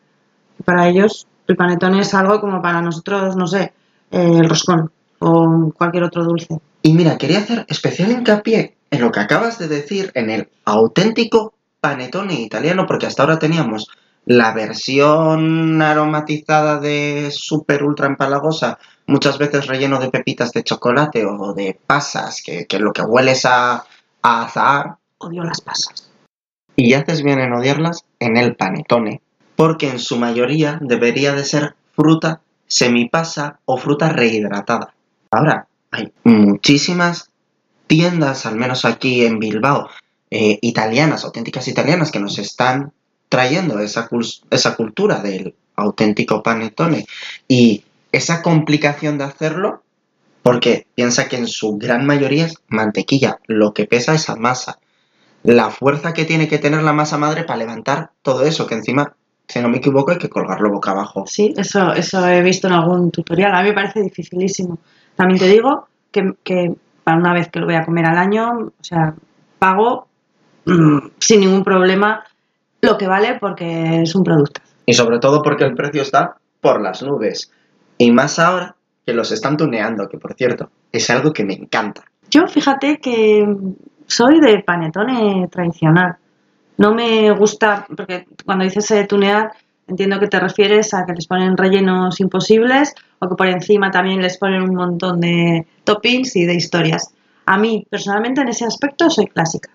Para 0.64 0.88
ellos 0.88 1.26
el 1.48 1.56
panetone 1.56 2.00
es 2.00 2.14
algo 2.14 2.40
como 2.40 2.62
para 2.62 2.80
nosotros, 2.80 3.34
no 3.36 3.46
sé, 3.46 3.72
eh, 4.10 4.38
el 4.38 4.48
roscón 4.48 4.92
o 5.18 5.72
cualquier 5.76 6.04
otro 6.04 6.24
dulce. 6.24 6.58
Y 6.82 6.92
mira, 6.94 7.18
quería 7.18 7.38
hacer 7.38 7.64
especial 7.68 8.12
hincapié 8.12 8.76
en 8.90 9.00
lo 9.00 9.10
que 9.10 9.20
acabas 9.20 9.58
de 9.58 9.68
decir, 9.68 10.12
en 10.14 10.30
el 10.30 10.48
auténtico 10.64 11.54
panetone 11.80 12.34
italiano, 12.34 12.86
porque 12.86 13.06
hasta 13.06 13.22
ahora 13.22 13.38
teníamos 13.38 13.88
la 14.24 14.52
versión 14.52 15.82
aromatizada 15.82 16.78
de 16.78 17.30
super 17.32 17.82
ultra 17.82 18.06
empalagosa, 18.06 18.78
muchas 19.06 19.38
veces 19.38 19.66
relleno 19.66 19.98
de 19.98 20.10
pepitas 20.10 20.52
de 20.52 20.62
chocolate 20.62 21.24
o 21.26 21.54
de 21.54 21.76
pasas, 21.86 22.42
que, 22.44 22.66
que 22.66 22.78
lo 22.78 22.92
que 22.92 23.02
hueles 23.02 23.44
a, 23.44 23.84
a 24.22 24.42
azahar. 24.44 24.96
Odio 25.18 25.44
las 25.44 25.60
pasas. 25.60 26.10
Y 26.74 26.94
haces 26.94 27.22
bien 27.22 27.38
en 27.38 27.52
odiarlas 27.52 28.04
en 28.18 28.36
el 28.36 28.56
panetone, 28.56 29.20
porque 29.56 29.90
en 29.90 29.98
su 29.98 30.18
mayoría 30.18 30.78
debería 30.80 31.32
de 31.32 31.44
ser 31.44 31.74
fruta 31.94 32.40
semipasa 32.66 33.60
o 33.66 33.76
fruta 33.76 34.08
rehidratada. 34.08 34.94
Ahora, 35.30 35.66
hay 35.90 36.12
muchísimas 36.24 37.30
tiendas, 37.86 38.46
al 38.46 38.56
menos 38.56 38.84
aquí 38.84 39.24
en 39.26 39.38
Bilbao, 39.38 39.90
eh, 40.30 40.58
italianas, 40.62 41.24
auténticas 41.24 41.68
italianas, 41.68 42.10
que 42.10 42.20
nos 42.20 42.38
están 42.38 42.92
trayendo 43.28 43.78
esa, 43.80 44.08
esa 44.50 44.76
cultura 44.76 45.20
del 45.20 45.54
auténtico 45.76 46.42
panetone 46.42 47.06
y 47.48 47.84
esa 48.12 48.42
complicación 48.42 49.18
de 49.18 49.24
hacerlo, 49.24 49.82
porque 50.42 50.86
piensa 50.94 51.28
que 51.28 51.36
en 51.36 51.46
su 51.46 51.78
gran 51.78 52.04
mayoría 52.04 52.46
es 52.46 52.56
mantequilla, 52.68 53.38
lo 53.46 53.72
que 53.72 53.86
pesa 53.86 54.14
esa 54.14 54.36
masa, 54.36 54.78
la 55.42 55.70
fuerza 55.70 56.12
que 56.12 56.24
tiene 56.24 56.48
que 56.48 56.58
tener 56.58 56.82
la 56.82 56.92
masa 56.92 57.18
madre 57.18 57.44
para 57.44 57.58
levantar 57.58 58.10
todo 58.22 58.44
eso, 58.44 58.66
que 58.66 58.74
encima, 58.74 59.14
si 59.48 59.60
no 59.60 59.68
me 59.68 59.78
equivoco, 59.78 60.12
hay 60.12 60.18
que 60.18 60.28
colgarlo 60.28 60.70
boca 60.70 60.90
abajo. 60.90 61.24
Sí, 61.26 61.54
eso, 61.56 61.92
eso 61.92 62.26
he 62.28 62.42
visto 62.42 62.66
en 62.66 62.74
algún 62.74 63.10
tutorial, 63.10 63.54
a 63.54 63.62
mí 63.62 63.68
me 63.68 63.74
parece 63.74 64.02
dificilísimo. 64.02 64.78
También 65.14 65.38
te 65.38 65.48
digo 65.48 65.88
que, 66.10 66.34
que 66.42 66.74
para 67.04 67.18
una 67.18 67.32
vez 67.32 67.48
que 67.48 67.60
lo 67.60 67.66
voy 67.66 67.74
a 67.74 67.84
comer 67.84 68.06
al 68.06 68.18
año, 68.18 68.50
o 68.50 68.84
sea, 68.84 69.14
pago 69.58 70.08
mmm, 70.64 70.98
sin 71.18 71.40
ningún 71.40 71.64
problema 71.64 72.24
lo 72.80 72.98
que 72.98 73.06
vale 73.06 73.38
porque 73.40 74.02
es 74.02 74.14
un 74.14 74.24
producto. 74.24 74.60
Y 74.86 74.94
sobre 74.94 75.20
todo 75.20 75.42
porque 75.42 75.64
el 75.64 75.74
precio 75.74 76.02
está 76.02 76.36
por 76.60 76.80
las 76.80 77.02
nubes. 77.02 77.52
Y 77.98 78.10
más 78.10 78.38
ahora 78.38 78.74
que 79.04 79.12
los 79.12 79.32
están 79.32 79.56
tuneando, 79.56 80.08
que 80.08 80.18
por 80.18 80.34
cierto, 80.34 80.70
es 80.90 81.08
algo 81.10 81.32
que 81.32 81.44
me 81.44 81.54
encanta. 81.54 82.04
Yo 82.30 82.46
fíjate 82.46 82.98
que 82.98 83.44
soy 84.06 84.40
de 84.40 84.62
panetone 84.62 85.48
tradicional. 85.48 86.16
No 86.78 86.94
me 86.94 87.30
gusta, 87.32 87.86
porque 87.94 88.26
cuando 88.44 88.64
dices 88.64 88.90
eh, 88.90 89.06
tunear, 89.06 89.52
entiendo 89.86 90.18
que 90.18 90.28
te 90.28 90.40
refieres 90.40 90.94
a 90.94 91.04
que 91.04 91.12
les 91.12 91.26
ponen 91.26 91.56
rellenos 91.56 92.20
imposibles 92.20 92.94
o 93.18 93.28
que 93.28 93.34
por 93.34 93.46
encima 93.46 93.90
también 93.90 94.20
les 94.20 94.38
ponen 94.38 94.62
un 94.62 94.74
montón 94.74 95.20
de 95.20 95.66
toppings 95.84 96.36
y 96.36 96.44
de 96.44 96.54
historias. 96.54 97.12
A 97.46 97.58
mí, 97.58 97.86
personalmente, 97.90 98.40
en 98.40 98.48
ese 98.48 98.64
aspecto 98.64 99.10
soy 99.10 99.26
clásica. 99.26 99.70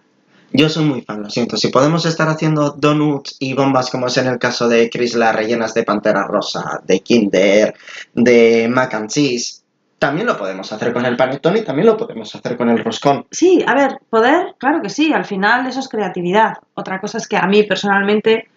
Yo 0.54 0.70
soy 0.70 0.86
muy 0.86 1.02
fan, 1.02 1.22
lo 1.22 1.30
siento. 1.30 1.58
Si 1.58 1.68
podemos 1.68 2.06
estar 2.06 2.30
haciendo 2.30 2.72
donuts 2.72 3.36
y 3.40 3.54
bombas 3.54 3.90
como 3.90 4.08
es 4.08 4.18
en 4.18 4.28
el 4.28 4.40
caso 4.40 4.68
de 4.70 4.90
Chrysler 4.90 5.36
rellenas 5.36 5.74
de 5.74 5.84
Pantera 5.84 6.26
Rosa, 6.26 6.82
de 6.86 7.02
Kinder, 7.02 7.76
de 8.14 8.68
Mac 8.70 8.94
and 8.94 9.10
Cheese, 9.10 9.64
también 10.00 10.28
lo 10.28 10.38
podemos 10.38 10.72
hacer 10.72 10.94
con 10.94 11.06
el 11.06 11.18
panetone 11.18 11.60
y 11.60 11.64
también 11.64 11.88
lo 11.88 11.98
podemos 11.98 12.34
hacer 12.36 12.56
con 12.56 12.70
el 12.70 12.84
roscón. 12.84 13.26
Sí, 13.32 13.64
a 13.66 13.74
ver, 13.74 14.00
poder, 14.10 14.56
claro 14.58 14.82
que 14.82 14.90
sí, 14.90 15.12
al 15.12 15.26
final 15.26 15.66
eso 15.66 15.80
es 15.80 15.90
creatividad. 15.90 16.54
Otra 16.76 17.02
cosa 17.02 17.18
es 17.18 17.28
que 17.28 17.38
a 17.38 17.48
mí 17.48 17.64
personalmente, 17.64 18.48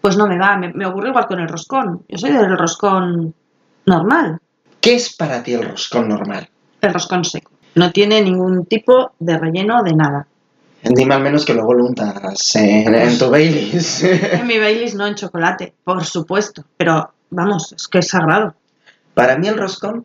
pues 0.00 0.16
no 0.16 0.26
me 0.26 0.38
va, 0.38 0.56
me, 0.56 0.72
me 0.72 0.86
ocurre 0.86 1.08
igual 1.08 1.26
con 1.26 1.40
el 1.40 1.48
roscón. 1.48 2.04
Yo 2.08 2.18
soy 2.18 2.32
del 2.32 2.56
roscón 2.56 3.34
normal. 3.86 4.38
¿Qué 4.80 4.94
es 4.94 5.16
para 5.16 5.42
ti 5.42 5.54
el 5.54 5.64
roscón 5.64 6.08
normal? 6.08 6.48
El 6.82 6.92
roscón 6.92 7.24
seco. 7.24 7.52
No 7.74 7.90
tiene 7.90 8.20
ningún 8.20 8.66
tipo 8.66 9.12
de 9.18 9.38
relleno 9.38 9.82
de 9.82 9.94
nada. 9.94 10.26
Dime 10.84 11.14
al 11.14 11.22
menos 11.22 11.46
que 11.46 11.54
luego 11.54 11.72
lo 11.72 11.86
untas 11.86 12.56
en, 12.56 12.94
en 12.94 13.18
tu 13.18 13.30
Baileys. 13.30 14.02
En 14.32 14.46
mi 14.46 14.58
Baileys 14.58 14.94
no 14.94 15.06
en 15.06 15.14
chocolate, 15.14 15.74
por 15.82 16.04
supuesto. 16.04 16.64
Pero 16.76 17.10
vamos, 17.30 17.72
es 17.72 17.88
que 17.88 17.98
es 17.98 18.08
sagrado. 18.08 18.54
Para 19.14 19.38
mí 19.38 19.48
el 19.48 19.56
roscón, 19.56 20.04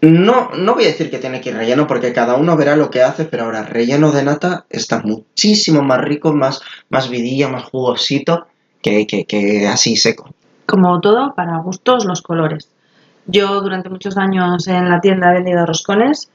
no, 0.00 0.50
no 0.50 0.74
voy 0.74 0.84
a 0.84 0.88
decir 0.88 1.10
que 1.10 1.18
tiene 1.18 1.40
que 1.40 1.50
ir 1.50 1.56
relleno 1.56 1.86
porque 1.86 2.12
cada 2.12 2.34
uno 2.34 2.56
verá 2.56 2.74
lo 2.74 2.90
que 2.90 3.02
hace, 3.02 3.24
pero 3.24 3.44
ahora 3.44 3.62
relleno 3.62 4.10
de 4.10 4.24
nata 4.24 4.66
está 4.68 5.00
muchísimo 5.02 5.82
más 5.82 6.00
rico, 6.00 6.32
más, 6.32 6.60
más 6.88 7.08
vidilla, 7.08 7.48
más 7.48 7.64
jugosito 7.64 8.46
que, 8.82 9.06
que, 9.06 9.24
que 9.24 9.68
así 9.68 9.96
seco. 9.96 10.34
Como 10.66 11.00
todo, 11.00 11.34
para 11.36 11.58
gustos 11.58 12.04
los 12.04 12.22
colores. 12.22 12.68
Yo 13.26 13.60
durante 13.60 13.88
muchos 13.88 14.16
años 14.16 14.66
en 14.66 14.88
la 14.88 15.00
tienda 15.00 15.30
he 15.30 15.34
vendido 15.34 15.64
roscones 15.64 16.28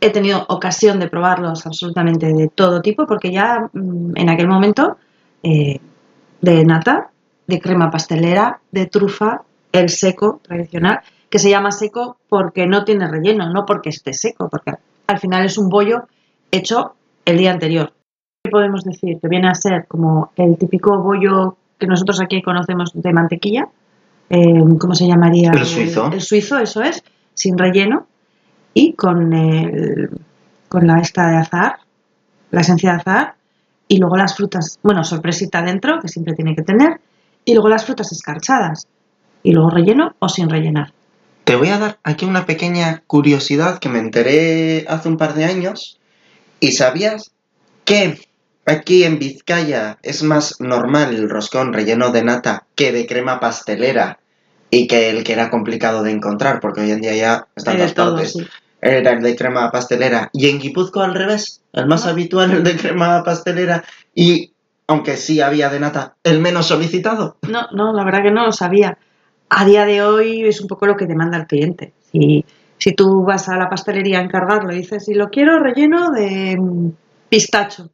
he 0.00 0.10
tenido 0.10 0.44
ocasión 0.48 1.00
de 1.00 1.08
probarlos 1.08 1.66
absolutamente 1.66 2.32
de 2.32 2.48
todo 2.48 2.80
tipo, 2.82 3.06
porque 3.06 3.32
ya 3.32 3.68
mmm, 3.72 4.12
en 4.16 4.28
aquel 4.28 4.48
momento 4.48 4.96
eh, 5.42 5.80
de 6.40 6.64
nata, 6.64 7.10
de 7.46 7.60
crema 7.60 7.90
pastelera, 7.90 8.60
de 8.70 8.86
trufa, 8.86 9.42
el 9.72 9.88
seco 9.88 10.40
tradicional, 10.42 11.00
que 11.28 11.38
se 11.38 11.50
llama 11.50 11.70
seco 11.70 12.18
porque 12.28 12.66
no 12.66 12.84
tiene 12.84 13.08
relleno, 13.08 13.50
no 13.50 13.64
porque 13.66 13.90
esté 13.90 14.12
seco, 14.12 14.48
porque 14.48 14.72
al 15.06 15.18
final 15.18 15.44
es 15.44 15.58
un 15.58 15.68
bollo 15.68 16.04
hecho 16.50 16.94
el 17.24 17.38
día 17.38 17.52
anterior. 17.52 17.92
¿Qué 18.42 18.50
podemos 18.50 18.84
decir? 18.84 19.18
Que 19.20 19.28
viene 19.28 19.48
a 19.48 19.54
ser 19.54 19.86
como 19.86 20.30
el 20.36 20.56
típico 20.56 20.98
bollo 20.98 21.56
que 21.78 21.86
nosotros 21.86 22.20
aquí 22.20 22.42
conocemos 22.42 22.92
de 22.94 23.12
mantequilla. 23.12 23.68
Eh, 24.30 24.64
¿Cómo 24.78 24.94
se 24.94 25.06
llamaría? 25.06 25.50
El 25.50 25.66
suizo. 25.66 26.06
El, 26.06 26.14
el 26.14 26.20
suizo, 26.20 26.58
eso 26.58 26.82
es, 26.82 27.02
sin 27.34 27.58
relleno 27.58 28.06
y 28.76 28.92
con, 28.92 29.32
el, 29.32 30.10
con 30.68 30.86
la 30.86 31.00
esta 31.00 31.28
de 31.30 31.36
azar, 31.38 31.76
la 32.50 32.60
esencia 32.60 32.92
de 32.92 32.96
azar, 32.98 33.34
y 33.88 33.96
luego 33.96 34.18
las 34.18 34.36
frutas, 34.36 34.78
bueno, 34.82 35.02
sorpresita 35.02 35.62
dentro, 35.62 35.98
que 35.98 36.08
siempre 36.08 36.34
tiene 36.34 36.54
que 36.54 36.62
tener, 36.62 37.00
y 37.46 37.54
luego 37.54 37.70
las 37.70 37.86
frutas 37.86 38.12
escarchadas, 38.12 38.86
y 39.42 39.52
luego 39.52 39.70
relleno 39.70 40.14
o 40.18 40.28
sin 40.28 40.50
rellenar. 40.50 40.92
Te 41.44 41.56
voy 41.56 41.68
a 41.68 41.78
dar 41.78 41.98
aquí 42.04 42.26
una 42.26 42.44
pequeña 42.44 43.02
curiosidad 43.06 43.78
que 43.78 43.88
me 43.88 43.98
enteré 43.98 44.84
hace 44.88 45.08
un 45.08 45.16
par 45.16 45.32
de 45.32 45.46
años 45.46 45.98
¿Y 46.60 46.72
sabías 46.72 47.32
que 47.84 48.20
aquí 48.64 49.04
en 49.04 49.18
Vizcaya 49.18 49.98
es 50.02 50.22
más 50.22 50.60
normal 50.60 51.14
el 51.14 51.30
roscón 51.30 51.72
relleno 51.72 52.10
de 52.10 52.24
nata 52.24 52.66
que 52.74 52.92
de 52.92 53.06
crema 53.06 53.40
pastelera? 53.40 54.18
Y 54.70 54.88
que 54.88 55.10
el 55.10 55.22
que 55.22 55.32
era 55.32 55.48
complicado 55.48 56.02
de 56.02 56.10
encontrar, 56.10 56.60
porque 56.60 56.80
hoy 56.80 56.90
en 56.90 57.00
día 57.00 57.14
ya 57.14 57.46
está 57.54 57.72
en 57.72 57.80
Hay 57.80 57.86
de 57.86 57.94
todas 57.94 58.14
partes. 58.14 58.32
sí. 58.32 58.46
Era 58.86 59.12
el 59.12 59.22
de 59.22 59.36
crema 59.36 59.70
pastelera. 59.70 60.30
Y 60.32 60.48
en 60.48 60.58
Guipúzcoa 60.58 61.04
al 61.04 61.14
revés. 61.14 61.62
El 61.72 61.86
más 61.86 62.06
habitual, 62.06 62.52
el 62.52 62.64
de 62.64 62.76
crema 62.76 63.22
pastelera. 63.24 63.84
Y, 64.14 64.52
aunque 64.86 65.16
sí 65.16 65.40
había 65.40 65.68
de 65.68 65.80
nata, 65.80 66.16
el 66.22 66.40
menos 66.40 66.66
solicitado. 66.66 67.36
No, 67.48 67.66
no, 67.72 67.92
la 67.92 68.04
verdad 68.04 68.22
que 68.22 68.30
no 68.30 68.46
lo 68.46 68.52
sabía. 68.52 68.98
A 69.48 69.64
día 69.64 69.84
de 69.84 70.02
hoy 70.02 70.46
es 70.46 70.60
un 70.60 70.68
poco 70.68 70.86
lo 70.86 70.96
que 70.96 71.06
demanda 71.06 71.36
el 71.36 71.46
cliente. 71.46 71.92
Si, 72.12 72.44
si 72.78 72.92
tú 72.92 73.24
vas 73.24 73.48
a 73.48 73.56
la 73.56 73.68
pastelería 73.68 74.18
a 74.18 74.22
encargarlo 74.22 74.72
y 74.72 74.78
dices, 74.78 75.04
si 75.04 75.14
lo 75.14 75.28
quiero 75.28 75.58
relleno 75.58 76.10
de 76.10 76.56
mm, 76.58 76.90
pistacho, 77.28 77.90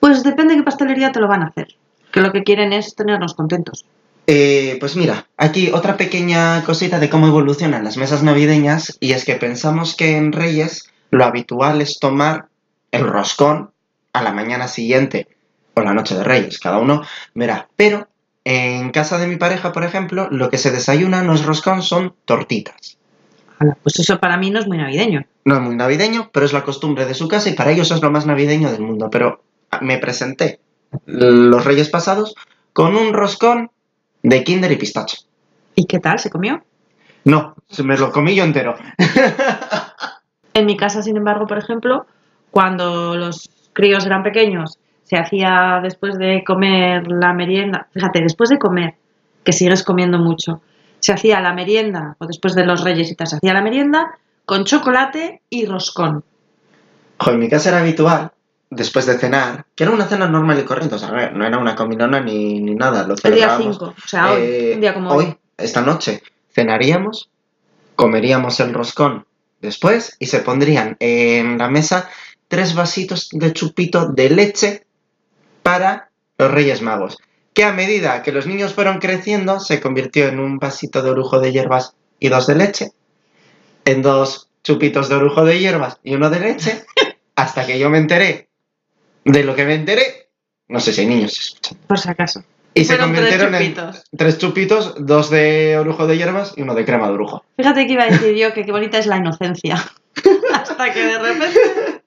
pues 0.00 0.22
depende 0.22 0.54
de 0.54 0.60
qué 0.60 0.64
pastelería 0.64 1.12
te 1.12 1.20
lo 1.20 1.28
van 1.28 1.42
a 1.42 1.46
hacer. 1.46 1.68
Que 2.12 2.20
lo 2.20 2.32
que 2.32 2.44
quieren 2.44 2.72
es 2.72 2.94
tenernos 2.94 3.34
contentos. 3.34 3.84
Eh, 4.26 4.76
pues 4.80 4.96
mira, 4.96 5.26
aquí 5.36 5.70
otra 5.72 5.96
pequeña 5.96 6.64
cosita 6.64 6.98
de 6.98 7.08
cómo 7.08 7.28
evolucionan 7.28 7.84
las 7.84 7.96
mesas 7.96 8.22
navideñas 8.24 8.96
y 8.98 9.12
es 9.12 9.24
que 9.24 9.36
pensamos 9.36 9.94
que 9.94 10.16
en 10.16 10.32
Reyes 10.32 10.90
lo 11.10 11.24
habitual 11.24 11.80
es 11.80 11.98
tomar 12.00 12.48
el 12.90 13.06
roscón 13.06 13.70
a 14.12 14.22
la 14.22 14.32
mañana 14.32 14.66
siguiente 14.66 15.28
o 15.74 15.80
la 15.80 15.94
noche 15.94 16.16
de 16.16 16.24
Reyes, 16.24 16.58
cada 16.58 16.78
uno 16.78 17.02
verá. 17.34 17.68
Pero 17.76 18.08
en 18.44 18.90
casa 18.90 19.18
de 19.18 19.26
mi 19.26 19.36
pareja, 19.36 19.72
por 19.72 19.84
ejemplo, 19.84 20.28
lo 20.30 20.50
que 20.50 20.58
se 20.58 20.72
desayuna 20.72 21.22
no 21.22 21.34
es 21.34 21.44
roscón, 21.44 21.82
son 21.82 22.14
tortitas. 22.24 22.96
Pues 23.82 23.98
eso 23.98 24.18
para 24.18 24.36
mí 24.36 24.50
no 24.50 24.58
es 24.58 24.66
muy 24.66 24.78
navideño. 24.78 25.24
No 25.44 25.56
es 25.56 25.60
muy 25.62 25.76
navideño, 25.76 26.30
pero 26.32 26.46
es 26.46 26.52
la 26.52 26.64
costumbre 26.64 27.06
de 27.06 27.14
su 27.14 27.28
casa 27.28 27.48
y 27.48 27.54
para 27.54 27.70
ellos 27.70 27.90
es 27.90 28.02
lo 28.02 28.10
más 28.10 28.26
navideño 28.26 28.70
del 28.70 28.82
mundo. 28.82 29.08
Pero 29.10 29.42
me 29.80 29.98
presenté 29.98 30.60
los 31.06 31.64
Reyes 31.64 31.88
pasados 31.88 32.34
con 32.72 32.96
un 32.96 33.14
roscón 33.14 33.70
de 34.28 34.42
Kinder 34.42 34.72
y 34.72 34.76
pistacho. 34.76 35.18
¿Y 35.76 35.86
qué 35.86 36.00
tal? 36.00 36.18
¿Se 36.18 36.30
comió? 36.30 36.60
No, 37.24 37.54
se 37.68 37.84
me 37.84 37.96
lo 37.96 38.10
comí 38.10 38.34
yo 38.34 38.44
entero. 38.44 38.74
En 40.52 40.64
mi 40.64 40.74
casa, 40.74 41.02
sin 41.02 41.18
embargo, 41.18 41.46
por 41.46 41.58
ejemplo, 41.58 42.06
cuando 42.50 43.14
los 43.14 43.50
críos 43.74 44.06
eran 44.06 44.22
pequeños, 44.22 44.78
se 45.04 45.18
hacía 45.18 45.80
después 45.82 46.16
de 46.16 46.42
comer 46.46 47.06
la 47.08 47.34
merienda, 47.34 47.88
fíjate, 47.92 48.22
después 48.22 48.48
de 48.48 48.58
comer, 48.58 48.94
que 49.44 49.52
sigues 49.52 49.82
comiendo 49.82 50.18
mucho, 50.18 50.62
se 50.98 51.12
hacía 51.12 51.42
la 51.42 51.52
merienda, 51.52 52.16
o 52.18 52.26
después 52.26 52.54
de 52.54 52.64
los 52.64 52.82
reyes 52.82 53.10
y 53.10 53.14
tal, 53.14 53.26
se 53.26 53.36
hacía 53.36 53.52
la 53.52 53.60
merienda 53.60 54.16
con 54.46 54.64
chocolate 54.64 55.42
y 55.50 55.66
roscón. 55.66 56.24
En 57.26 57.38
mi 57.38 57.50
casa 57.50 57.68
era 57.68 57.80
habitual, 57.80 58.32
después 58.70 59.06
de 59.06 59.18
cenar, 59.18 59.64
que 59.74 59.84
era 59.84 59.92
una 59.92 60.06
cena 60.06 60.28
normal 60.28 60.58
y 60.58 60.64
corriente, 60.64 60.96
o 60.96 60.98
sea, 60.98 61.30
no 61.30 61.46
era- 61.46 61.58
una 61.58 61.74
comilona 61.76 62.20
ni, 62.20 62.60
ni 62.60 62.74
nada, 62.74 63.06
lo 63.06 63.14
El 63.14 63.34
día 63.34 63.48
celebrábamos. 63.56 63.76
5, 63.78 63.94
o 64.04 64.08
sea, 64.08 64.32
hoy, 64.32 64.40
Eh, 64.42 64.72
un 64.74 64.80
día 64.80 64.94
como 64.94 65.10
hoy. 65.12 65.24
hoy, 65.26 65.38
esta 65.56 65.80
noche, 65.82 66.22
cenaríamos, 66.52 67.30
comeríamos 67.94 68.58
el 68.60 68.74
roscón 68.74 69.26
después 69.60 70.16
y 70.18 70.26
se 70.26 70.40
pondrían 70.40 70.96
en 71.00 71.58
la 71.58 71.68
mesa 71.68 72.08
tres 72.48 72.74
vasitos 72.74 73.28
de 73.32 73.52
chupito 73.52 74.06
de 74.08 74.30
leche 74.30 74.86
para 75.62 76.10
los 76.38 76.50
Reyes 76.50 76.82
Magos, 76.82 77.18
que 77.54 77.64
a 77.64 77.72
medida 77.72 78.22
que 78.22 78.32
los 78.32 78.46
niños 78.46 78.74
fueron 78.74 78.98
creciendo 78.98 79.60
se 79.60 79.80
convirtió 79.80 80.28
en 80.28 80.38
un 80.40 80.58
vasito 80.58 81.02
de 81.02 81.10
orujo 81.10 81.40
de 81.40 81.52
hierbas 81.52 81.94
y 82.20 82.28
dos 82.28 82.46
de 82.46 82.54
leche, 82.56 82.90
en 83.84 84.02
dos 84.02 84.48
chupitos 84.62 85.08
de 85.08 85.14
orujo 85.14 85.44
de 85.44 85.58
hierbas 85.58 85.98
y 86.02 86.14
uno 86.14 86.28
de 86.30 86.40
leche, 86.40 86.84
hasta 87.36 87.66
que 87.66 87.78
yo 87.78 87.88
me 87.90 87.98
enteré 87.98 88.45
de 89.32 89.44
lo 89.44 89.54
que 89.54 89.64
me 89.64 89.74
enteré. 89.74 90.30
No 90.68 90.80
sé 90.80 90.92
si 90.92 91.02
hay 91.02 91.06
niños 91.06 91.38
escuchando. 91.38 91.86
Por 91.86 91.98
si 91.98 92.08
acaso. 92.08 92.42
Y 92.74 92.84
se 92.84 92.96
Fueron 92.96 93.14
tres 93.14 93.24
convirtieron 93.24 93.54
en 93.54 93.74
chupitos. 93.74 94.04
tres 94.16 94.38
chupitos, 94.38 94.94
dos 95.06 95.30
de 95.30 95.78
orujo 95.78 96.06
de 96.06 96.18
hierbas 96.18 96.52
y 96.56 96.62
uno 96.62 96.74
de 96.74 96.84
crema 96.84 97.06
de 97.08 97.14
orujo. 97.14 97.44
Fíjate 97.56 97.86
que 97.86 97.92
iba 97.92 98.02
a 98.04 98.10
decir 98.10 98.34
yo 98.36 98.52
que 98.52 98.64
qué 98.64 98.72
bonita 98.72 98.98
es 98.98 99.06
la 99.06 99.16
inocencia. 99.16 99.76
Hasta 100.52 100.92
que 100.92 101.04
de 101.04 101.18
repente. 101.18 102.02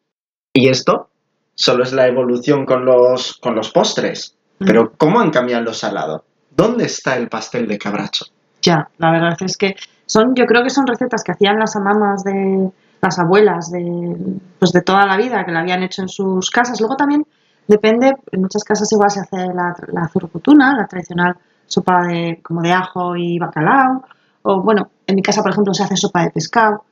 Y 0.53 0.67
esto 0.69 1.09
solo 1.55 1.83
es 1.83 1.91
la 1.93 2.07
evolución 2.07 2.65
con 2.65 2.85
los, 2.85 3.38
con 3.38 3.55
los 3.55 3.71
postres. 3.71 4.35
Pero 4.59 4.91
¿cómo 4.97 5.21
han 5.21 5.31
cambiado 5.31 5.63
los 5.63 5.77
salados? 5.79 6.21
¿Dónde 6.51 6.85
está 6.85 7.15
el 7.15 7.29
pastel 7.29 7.67
de 7.67 7.77
cabracho? 7.77 8.25
Ya, 8.61 8.89
la 8.97 9.11
verdad 9.11 9.38
es 9.39 9.55
que 9.57 9.75
son, 10.05 10.35
yo 10.35 10.45
creo 10.45 10.63
que 10.63 10.69
son 10.69 10.85
recetas 10.85 11.23
que 11.23 11.31
hacían 11.31 11.57
las 11.57 11.75
mamás 11.77 12.23
de 12.23 12.69
las 13.01 13.20
abuelas 13.20 13.72
de, 13.72 14.15
pues 14.58 14.72
de 14.72 14.82
toda 14.82 15.06
la 15.06 15.18
vida, 15.18 15.46
que 15.46 15.51
la 15.51 15.62
habían 15.62 15.84
hecho 15.84 16.01
en 16.01 16.10
sus 16.10 16.50
casas. 16.50 16.79
Luego 16.79 16.96
también 16.96 17.25
depende, 17.68 18.15
en 18.32 18.41
muchas 18.41 18.63
casas 18.63 18.91
igual 18.91 19.10
se 19.10 19.22
hace 19.22 19.38
la, 19.53 19.75
la 19.88 20.08
zurruputuna, 20.08 20.75
la 20.75 20.88
tradicional 20.88 21.36
sopa 21.65 22.08
de, 22.08 22.39
como 22.44 22.62
de 22.62 22.74
ajo 22.74 23.15
y 23.15 23.39
bacalao. 23.39 24.03
O 24.41 24.62
bueno, 24.62 24.89
en 25.06 25.15
mi 25.15 25.22
casa, 25.22 25.41
por 25.41 25.51
ejemplo, 25.51 25.74
se 25.74 25.84
hace 25.84 25.96
sopa 25.96 26.24
de 26.24 26.32
pescado. 26.32 26.84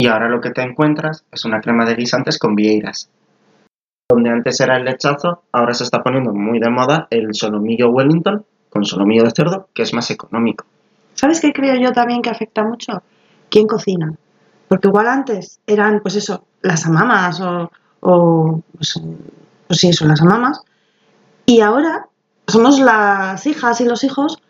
Y 0.00 0.06
ahora 0.06 0.28
lo 0.28 0.40
que 0.40 0.50
te 0.50 0.62
encuentras 0.62 1.24
es 1.30 1.44
una 1.44 1.60
crema 1.60 1.84
de 1.84 1.94
guisantes 1.94 2.38
con 2.38 2.54
vieiras. 2.54 3.10
Donde 4.10 4.30
antes 4.30 4.60
era 4.60 4.76
el 4.76 4.84
lechazo, 4.84 5.42
ahora 5.52 5.74
se 5.74 5.84
está 5.84 6.02
poniendo 6.02 6.32
muy 6.32 6.58
de 6.60 6.70
moda 6.70 7.08
el 7.10 7.34
solomillo 7.34 7.90
Wellington 7.90 8.44
con 8.70 8.84
solomillo 8.84 9.24
de 9.24 9.32
cerdo, 9.32 9.68
que 9.74 9.82
es 9.82 9.92
más 9.92 10.10
económico. 10.10 10.64
¿Sabes 11.14 11.40
qué 11.40 11.52
creo 11.52 11.74
yo 11.76 11.92
también 11.92 12.22
que 12.22 12.30
afecta 12.30 12.64
mucho? 12.64 13.02
¿Quién 13.50 13.66
cocina? 13.66 14.12
Porque 14.68 14.88
igual 14.88 15.06
antes 15.06 15.60
eran, 15.66 16.00
pues 16.00 16.16
eso, 16.16 16.44
las 16.62 16.86
amamas 16.86 17.40
o, 17.40 17.70
o 18.00 18.62
pues, 18.74 19.00
pues 19.66 19.80
sí, 19.80 19.88
eso, 19.88 20.06
las 20.06 20.20
amamas. 20.20 20.60
Y 21.46 21.60
ahora 21.60 22.08
somos 22.46 22.78
las 22.78 23.46
hijas 23.46 23.80
y 23.80 23.84
los 23.84 24.04
hijos 24.04 24.42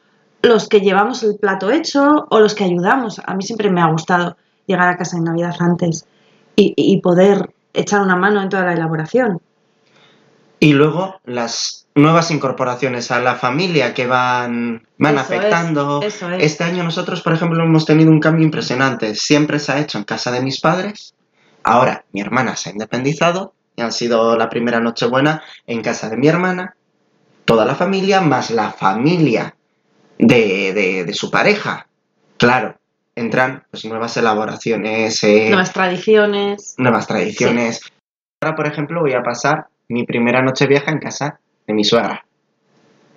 los 0.42 0.68
que 0.68 0.80
llevamos 0.80 1.22
el 1.22 1.36
plato 1.36 1.70
hecho 1.70 2.26
o 2.30 2.40
los 2.40 2.54
que 2.54 2.64
ayudamos. 2.64 3.20
A 3.24 3.34
mí 3.34 3.42
siempre 3.42 3.70
me 3.70 3.80
ha 3.80 3.90
gustado 3.90 4.36
llegar 4.66 4.88
a 4.88 4.96
casa 4.96 5.16
en 5.16 5.24
Navidad 5.24 5.54
antes 5.58 6.06
y 6.60 7.00
poder 7.00 7.54
echar 7.72 8.00
una 8.00 8.16
mano 8.16 8.42
en 8.42 8.48
toda 8.48 8.64
la 8.64 8.72
elaboración. 8.72 9.40
Y 10.60 10.72
luego 10.72 11.20
las 11.24 11.77
nuevas 11.94 12.30
incorporaciones 12.30 13.10
a 13.10 13.20
la 13.20 13.34
familia 13.34 13.92
que 13.94 14.06
van, 14.06 14.86
van 14.98 15.14
Eso 15.14 15.22
es, 15.24 15.30
afectando. 15.30 16.00
eso 16.02 16.30
es. 16.30 16.44
Este 16.44 16.64
año 16.64 16.84
nosotros, 16.84 17.22
por 17.22 17.32
ejemplo, 17.32 17.62
hemos 17.64 17.84
tenido 17.86 18.10
un 18.10 18.20
cambio 18.20 18.44
impresionante. 18.44 19.14
Siempre 19.14 19.58
se 19.58 19.72
ha 19.72 19.78
hecho 19.80 19.98
en 19.98 20.04
casa 20.04 20.30
de 20.30 20.40
mis 20.42 20.60
padres. 20.60 21.14
Ahora 21.64 22.04
mi 22.12 22.20
hermana 22.20 22.54
se 22.56 22.68
ha 22.68 22.72
independizado 22.72 23.52
y 23.76 23.82
ha 23.82 23.90
sido 23.90 24.36
la 24.36 24.48
primera 24.48 24.80
Nochebuena 24.80 25.42
en 25.66 25.82
casa 25.82 26.08
de 26.08 26.16
mi 26.16 26.28
hermana. 26.28 26.76
Toda 27.44 27.64
la 27.64 27.74
familia 27.74 28.20
más 28.20 28.50
la 28.50 28.70
familia 28.70 29.54
de, 30.18 30.72
de- 30.74 31.04
de 31.04 31.14
su 31.14 31.30
pareja. 31.30 31.86
Claro, 32.36 32.76
entran 33.16 33.64
pues, 33.70 33.84
nuevas 33.86 34.16
elaboraciones, 34.16 35.22
eh, 35.24 35.48
Nuevas 35.48 35.72
tradiciones. 35.72 36.74
nuevas 36.78 37.06
tradiciones. 37.08 37.80
Ahora, 38.40 38.54
por 38.54 38.66
ejemplo, 38.66 39.00
voy 39.00 39.14
a 39.14 39.22
pasar 39.22 39.66
mi 39.88 40.04
primera 40.04 40.42
noche 40.42 40.66
vieja 40.66 40.90
en 40.92 40.98
casa 41.00 41.40
de 41.68 41.74
mi 41.74 41.84
suegra. 41.84 42.24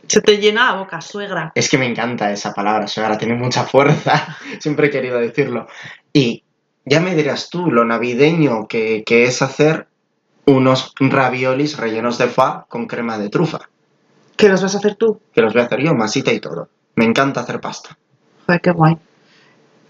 Se 0.07 0.21
te 0.21 0.37
llena 0.37 0.65
la 0.65 0.79
boca, 0.79 0.99
suegra. 0.99 1.53
Es 1.55 1.69
que 1.69 1.77
me 1.77 1.87
encanta 1.87 2.31
esa 2.31 2.53
palabra, 2.53 2.85
suegra, 2.85 3.17
tiene 3.17 3.33
mucha 3.35 3.63
fuerza. 3.63 4.37
Siempre 4.59 4.87
he 4.87 4.89
querido 4.91 5.17
decirlo. 5.17 5.67
Y 6.11 6.43
ya 6.85 6.99
me 6.99 7.15
dirás 7.15 7.49
tú 7.49 7.71
lo 7.71 7.85
navideño 7.85 8.67
que, 8.67 9.03
que 9.05 9.23
es 9.23 9.41
hacer 9.41 9.87
unos 10.45 10.93
raviolis 10.99 11.77
rellenos 11.77 12.17
de 12.17 12.27
foie 12.27 12.65
con 12.67 12.87
crema 12.87 13.17
de 13.17 13.29
trufa. 13.29 13.69
¿Qué 14.35 14.49
los 14.49 14.61
vas 14.61 14.75
a 14.75 14.79
hacer 14.79 14.95
tú? 14.95 15.21
Que 15.33 15.41
los 15.41 15.53
voy 15.53 15.61
a 15.61 15.65
hacer 15.65 15.79
yo, 15.79 15.93
masita 15.93 16.33
y 16.33 16.41
todo. 16.41 16.67
Me 16.95 17.05
encanta 17.05 17.41
hacer 17.41 17.61
pasta. 17.61 17.97
Joder, 18.47 18.61
qué 18.61 18.71
guay. 18.71 18.97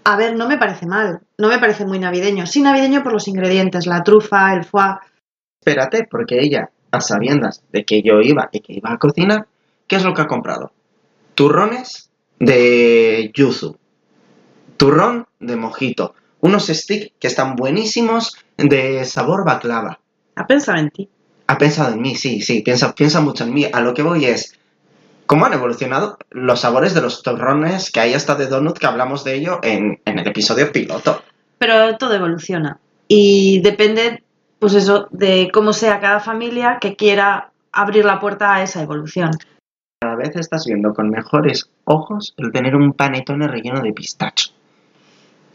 A 0.04 0.16
ver, 0.16 0.36
no 0.36 0.46
me 0.46 0.58
parece 0.58 0.86
mal, 0.86 1.20
no 1.38 1.48
me 1.48 1.58
parece 1.58 1.84
muy 1.84 1.98
navideño. 1.98 2.46
Sí 2.46 2.60
navideño 2.60 3.02
por 3.02 3.12
los 3.12 3.26
ingredientes, 3.26 3.86
la 3.86 4.04
trufa, 4.04 4.54
el 4.54 4.64
foie. 4.64 4.98
Espérate, 5.60 6.06
porque 6.08 6.38
ella, 6.40 6.70
a 6.92 7.00
sabiendas 7.00 7.62
de 7.72 7.84
que 7.84 8.02
yo 8.02 8.20
iba 8.20 8.48
y 8.52 8.60
que 8.60 8.74
iba 8.74 8.92
a 8.92 8.98
cocinar, 8.98 9.46
¿qué 9.88 9.96
es 9.96 10.04
lo 10.04 10.14
que 10.14 10.22
ha 10.22 10.26
comprado? 10.26 10.72
Turrones 11.34 12.10
de 12.38 13.30
yuzu. 13.34 13.76
Turrón 14.76 15.26
de 15.40 15.56
mojito. 15.56 16.14
Unos 16.40 16.66
sticks 16.66 17.12
que 17.18 17.28
están 17.28 17.56
buenísimos 17.56 18.36
de 18.56 19.04
sabor 19.04 19.44
baklava. 19.44 20.00
Ha 20.34 20.46
pensado 20.46 20.78
en 20.78 20.90
ti. 20.90 21.08
Ha 21.46 21.58
pensado 21.58 21.92
en 21.92 22.00
mí, 22.00 22.14
sí, 22.14 22.40
sí, 22.40 22.62
piensa, 22.62 22.94
piensa 22.94 23.20
mucho 23.20 23.44
en 23.44 23.54
mí. 23.54 23.66
A 23.72 23.80
lo 23.80 23.94
que 23.94 24.02
voy 24.02 24.24
es, 24.24 24.58
¿cómo 25.26 25.46
han 25.46 25.52
evolucionado 25.52 26.18
los 26.30 26.60
sabores 26.60 26.94
de 26.94 27.02
los 27.02 27.22
turrones 27.22 27.90
que 27.90 28.00
hay 28.00 28.14
hasta 28.14 28.34
de 28.34 28.46
donut 28.46 28.78
que 28.78 28.86
hablamos 28.86 29.24
de 29.24 29.34
ello 29.34 29.60
en, 29.62 30.00
en 30.04 30.18
el 30.18 30.26
episodio 30.26 30.72
piloto? 30.72 31.22
Pero 31.58 31.96
todo 31.96 32.14
evoluciona. 32.14 32.80
Y 33.06 33.60
depende, 33.60 34.22
pues 34.62 34.74
eso, 34.74 35.08
de 35.10 35.50
cómo 35.52 35.72
sea 35.72 35.98
cada 35.98 36.20
familia 36.20 36.78
que 36.80 36.94
quiera 36.94 37.50
abrir 37.72 38.04
la 38.04 38.20
puerta 38.20 38.54
a 38.54 38.62
esa 38.62 38.80
evolución. 38.80 39.32
Cada 40.00 40.14
vez 40.14 40.36
estás 40.36 40.66
viendo 40.66 40.94
con 40.94 41.10
mejores 41.10 41.68
ojos 41.82 42.32
el 42.36 42.52
tener 42.52 42.76
un 42.76 42.92
panetone 42.92 43.48
relleno 43.48 43.80
de 43.80 43.92
pistacho. 43.92 44.50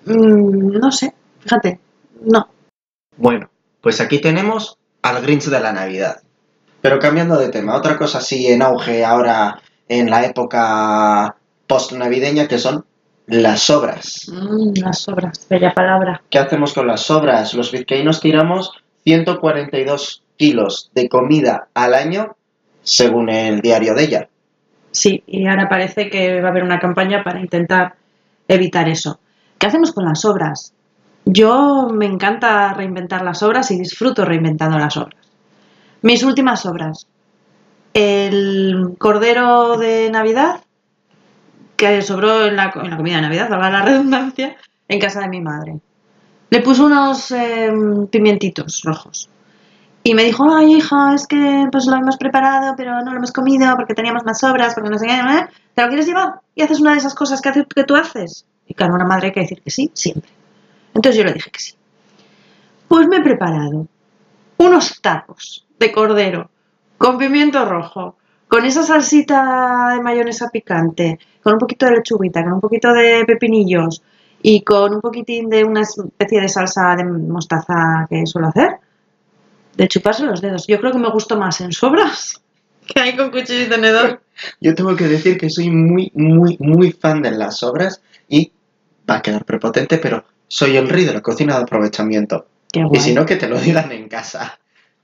Mm, 0.07 0.77
no 0.77 0.91
sé, 0.91 1.13
fíjate, 1.39 1.79
no. 2.19 2.49
Bueno, 3.15 3.49
pues 3.79 4.01
aquí 4.01 4.19
tenemos 4.19 4.77
al 5.01 5.21
Grinch 5.21 5.45
de 5.45 5.61
la 5.61 5.71
Navidad. 5.71 6.21
Pero 6.81 6.99
cambiando 6.99 7.37
de 7.37 7.47
tema, 7.47 7.77
otra 7.77 7.97
cosa 7.97 8.17
así 8.17 8.47
en 8.47 8.61
auge 8.61 9.05
ahora 9.05 9.61
en 9.87 10.09
la 10.09 10.25
época 10.25 11.37
post-navideña 11.65 12.49
que 12.49 12.59
son 12.59 12.83
las 13.25 13.61
sobras. 13.61 14.27
Mm, 14.27 14.81
las 14.81 14.99
sobras, 14.99 15.47
bella 15.49 15.73
palabra. 15.73 16.23
¿Qué 16.29 16.39
hacemos 16.39 16.73
con 16.73 16.87
las 16.87 17.03
sobras? 17.03 17.53
Los 17.53 17.71
vizcaínos 17.71 18.19
tiramos 18.19 18.73
142 19.07 20.21
kilos 20.35 20.91
de 20.93 21.07
comida 21.07 21.69
al 21.73 21.93
año 21.93 22.35
según 22.83 23.29
el 23.29 23.61
diario 23.61 23.95
de 23.95 24.03
ella. 24.03 24.29
Sí, 24.91 25.23
y 25.25 25.47
ahora 25.47 25.69
parece 25.69 26.09
que 26.09 26.41
va 26.41 26.49
a 26.49 26.51
haber 26.51 26.63
una 26.63 26.79
campaña 26.79 27.23
para 27.23 27.39
intentar 27.39 27.95
evitar 28.49 28.89
eso. 28.89 29.21
¿Qué 29.57 29.65
hacemos 29.65 29.93
con 29.93 30.03
las 30.03 30.19
sobras? 30.19 30.73
Yo 31.23 31.87
me 31.89 32.05
encanta 32.05 32.73
reinventar 32.73 33.23
las 33.23 33.43
obras 33.43 33.71
y 33.71 33.79
disfruto 33.79 34.25
reinventando 34.25 34.77
las 34.77 34.97
obras. 34.97 35.25
Mis 36.01 36.23
últimas 36.23 36.65
obras. 36.65 37.07
El 37.93 38.95
cordero 38.97 39.77
de 39.77 40.09
Navidad, 40.11 40.65
que 41.77 42.01
sobró 42.01 42.45
en 42.45 42.57
la, 42.57 42.73
en 42.75 42.89
la 42.89 42.97
comida 42.97 43.15
de 43.15 43.21
Navidad, 43.21 43.49
valga 43.49 43.69
la 43.69 43.81
redundancia, 43.83 44.57
en 44.89 44.99
casa 44.99 45.21
de 45.21 45.29
mi 45.29 45.39
madre. 45.39 45.79
Le 46.49 46.61
puse 46.61 46.81
unos 46.81 47.31
eh, 47.31 47.71
pimientitos 48.09 48.81
rojos. 48.83 49.29
Y 50.03 50.13
me 50.13 50.23
dijo, 50.23 50.49
ay 50.49 50.75
hija, 50.75 51.13
es 51.13 51.27
que 51.27 51.67
pues 51.71 51.85
lo 51.85 51.97
hemos 51.97 52.15
preparado, 52.15 52.75
pero 52.77 53.01
no 53.01 53.11
lo 53.11 53.17
hemos 53.17 53.33
comido 53.33 53.75
porque 53.75 53.93
teníamos 53.93 54.23
más 54.23 54.39
sobras, 54.39 54.73
porque 54.73 54.89
no 54.89 54.97
sé 54.97 55.07
qué, 55.07 55.21
¿no? 55.21 55.47
¿te 55.73 55.81
lo 55.81 55.89
quieres 55.89 56.07
llevar? 56.07 56.39
Y 56.55 56.61
haces 56.61 56.79
una 56.79 56.93
de 56.93 56.99
esas 56.99 57.13
cosas 57.13 57.41
que, 57.41 57.51
que 57.51 57.83
tú 57.83 57.95
haces. 57.95 58.45
Y 58.65 58.73
claro, 58.73 58.95
una 58.95 59.05
madre 59.05 59.27
hay 59.27 59.33
que 59.33 59.41
decir 59.41 59.61
que 59.61 59.69
sí, 59.69 59.91
siempre. 59.93 60.31
Entonces 60.93 61.17
yo 61.17 61.25
le 61.25 61.33
dije 61.33 61.51
que 61.51 61.59
sí. 61.59 61.73
Pues 62.87 63.07
me 63.07 63.17
he 63.17 63.21
preparado 63.21 63.87
unos 64.57 65.01
tacos 65.01 65.65
de 65.77 65.91
cordero 65.91 66.49
con 66.97 67.17
pimiento 67.17 67.65
rojo, 67.65 68.15
con 68.47 68.65
esa 68.65 68.83
salsita 68.83 69.89
de 69.93 70.01
mayonesa 70.01 70.49
picante, 70.49 71.19
con 71.43 71.53
un 71.53 71.59
poquito 71.59 71.85
de 71.85 71.97
lechuguita, 71.97 72.43
con 72.43 72.53
un 72.53 72.61
poquito 72.61 72.91
de 72.93 73.23
pepinillos 73.25 74.01
y 74.49 74.61
con 74.61 74.93
un 74.93 75.01
poquitín 75.01 75.49
de 75.49 75.65
una 75.65 75.81
especie 75.81 76.39
de 76.39 76.47
salsa 76.47 76.95
de 76.95 77.03
mostaza 77.03 78.07
que 78.09 78.25
suelo 78.25 78.47
hacer, 78.47 78.77
de 79.75 79.89
chuparse 79.89 80.23
los 80.23 80.39
dedos. 80.39 80.65
Yo 80.67 80.79
creo 80.79 80.93
que 80.93 80.99
me 80.99 81.09
gustó 81.09 81.37
más 81.37 81.59
en 81.59 81.73
sobras 81.73 82.41
que 82.87 82.97
ahí 82.97 83.17
con 83.17 83.29
cuchillo 83.29 83.65
y 83.65 83.69
tenedor. 83.69 84.21
Yo 84.61 84.73
tengo 84.73 84.95
que 84.95 85.09
decir 85.09 85.37
que 85.37 85.49
soy 85.49 85.69
muy, 85.69 86.13
muy, 86.15 86.55
muy 86.61 86.93
fan 86.93 87.21
de 87.21 87.31
las 87.31 87.57
sobras 87.57 88.01
y 88.29 88.53
va 89.09 89.17
a 89.17 89.21
quedar 89.21 89.43
prepotente, 89.43 89.97
pero 89.97 90.23
soy 90.47 90.77
el 90.77 90.87
rey 90.87 91.03
de 91.03 91.13
la 91.13 91.21
cocina 91.21 91.57
de 91.57 91.63
aprovechamiento. 91.63 92.47
Y 92.71 92.99
si 93.01 93.13
no, 93.13 93.25
que 93.25 93.35
te 93.35 93.49
lo 93.49 93.59
digan 93.59 93.91
en 93.91 94.07
casa. 94.07 94.59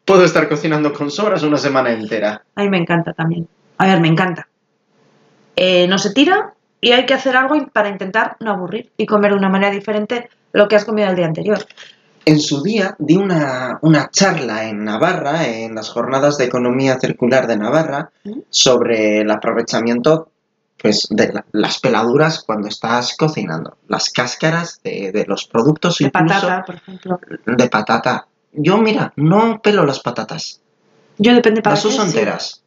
Puedo 0.06 0.24
estar 0.24 0.48
cocinando 0.48 0.94
con 0.94 1.12
sobras 1.12 1.44
una 1.44 1.58
semana 1.58 1.92
entera. 1.92 2.46
A 2.56 2.64
mí 2.64 2.70
me 2.70 2.78
encanta 2.78 3.12
también. 3.12 3.46
A 3.78 3.88
ver, 3.88 4.00
me 4.00 4.08
encanta. 4.08 4.48
Eh, 5.58 5.86
no 5.90 5.98
se 5.98 6.14
tira 6.14 6.54
y 6.84 6.92
hay 6.92 7.06
que 7.06 7.14
hacer 7.14 7.36
algo 7.38 7.56
para 7.72 7.90
intentar 7.90 8.36
no 8.40 8.52
aburrir 8.52 8.92
y 8.98 9.06
comer 9.06 9.32
de 9.32 9.38
una 9.38 9.50
manera 9.50 9.72
diferente 9.72 10.30
lo 10.52 10.68
que 10.68 10.76
has 10.76 10.86
comido 10.86 11.10
el 11.10 11.16
día 11.16 11.26
anterior. 11.26 11.66
En 12.26 12.40
su 12.40 12.62
día 12.64 12.96
di 13.00 13.16
una, 13.18 13.80
una 13.82 14.10
charla 14.10 14.66
en 14.70 14.84
Navarra, 14.84 15.46
en 15.48 15.76
las 15.76 15.90
jornadas 15.90 16.38
de 16.38 16.46
economía 16.46 17.00
circular 17.00 17.48
de 17.48 17.58
Navarra, 17.58 18.12
¿Mm? 18.24 18.40
sobre 18.50 19.22
el 19.22 19.32
aprovechamiento 19.32 20.30
pues, 20.78 21.08
de 21.10 21.32
la- 21.34 21.46
las 21.54 21.80
peladuras 21.80 22.44
cuando 22.44 22.68
estás 22.68 23.16
cocinando, 23.18 23.78
las 23.88 24.10
cáscaras 24.10 24.82
de, 24.84 25.12
de 25.14 25.26
los 25.26 25.46
productos 25.46 25.98
De 26.00 26.06
incluso 26.06 26.28
patata, 26.42 26.64
por 26.66 26.76
ejemplo. 26.76 27.20
de 27.46 27.70
patata. 27.70 28.28
Yo, 28.52 28.78
mira, 28.78 29.14
no 29.16 29.62
pelo 29.62 29.86
las 29.86 30.00
patatas, 30.02 30.60
Yo 31.18 31.34
depende 31.34 31.62
para 31.62 31.76
las 31.76 31.86
uso 31.86 32.04
enteras. 32.04 32.63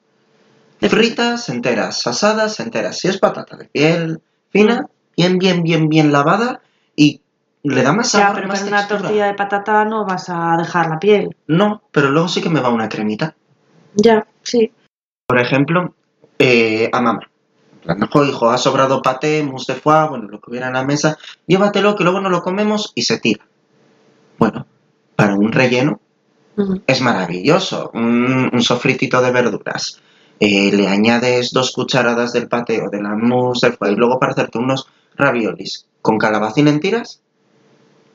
Fritas 0.80 1.48
enteras, 1.48 2.06
asadas 2.06 2.60
enteras. 2.60 2.98
Si 2.98 3.08
es 3.08 3.18
patata 3.18 3.56
de 3.56 3.64
piel 3.66 4.20
fina, 4.50 4.86
bien, 5.16 5.38
bien, 5.38 5.62
bien, 5.62 5.88
bien 5.88 6.12
lavada 6.12 6.60
y 6.94 7.20
le 7.62 7.82
da 7.82 7.92
más 7.92 8.12
Ya, 8.12 8.20
sabor, 8.20 8.34
pero 8.36 8.48
más 8.48 8.62
una 8.62 8.86
tortilla 8.86 9.26
de 9.26 9.34
patata 9.34 9.84
no 9.84 10.04
vas 10.04 10.28
a 10.28 10.56
dejar 10.58 10.88
la 10.88 10.98
piel. 10.98 11.34
No, 11.46 11.82
pero 11.90 12.10
luego 12.10 12.28
sí 12.28 12.40
que 12.42 12.50
me 12.50 12.60
va 12.60 12.68
una 12.68 12.88
cremita. 12.88 13.34
Ya, 13.94 14.26
sí. 14.42 14.70
Por 15.26 15.38
ejemplo, 15.40 15.94
eh, 16.38 16.88
a 16.92 17.00
mamá. 17.00 17.20
"Ojo, 18.10 18.24
hijo, 18.24 18.50
ha 18.50 18.58
sobrado 18.58 19.00
paté, 19.00 19.42
mousse 19.42 19.72
de 19.74 19.80
foie, 19.80 20.08
bueno, 20.08 20.28
lo 20.28 20.40
que 20.40 20.50
hubiera 20.50 20.66
en 20.68 20.74
la 20.74 20.84
mesa, 20.84 21.16
llévatelo 21.46 21.94
que 21.96 22.04
luego 22.04 22.20
no 22.20 22.28
lo 22.30 22.42
comemos 22.42 22.92
y 22.94 23.02
se 23.02 23.18
tira. 23.18 23.44
Bueno, 24.38 24.66
para 25.16 25.34
un 25.34 25.52
relleno 25.52 26.00
Mm. 26.56 26.76
es 26.86 27.00
maravilloso. 27.02 27.90
Un, 27.94 28.48
un 28.52 28.62
sofritito 28.62 29.20
de 29.20 29.30
verduras. 29.30 30.00
Eh, 30.38 30.70
le 30.72 30.86
añades 30.88 31.50
dos 31.52 31.72
cucharadas 31.72 32.32
del 32.32 32.48
paté 32.48 32.82
o 32.82 32.90
de 32.90 33.00
la 33.00 33.14
mousse 33.16 33.68
de 33.70 33.72
foie 33.76 33.92
y 33.92 33.96
luego 33.96 34.18
para 34.20 34.32
hacerte 34.32 34.58
unos 34.58 34.86
raviolis 35.16 35.86
con 36.02 36.18
calabacín 36.18 36.68
en 36.68 36.78
tiras, 36.80 37.20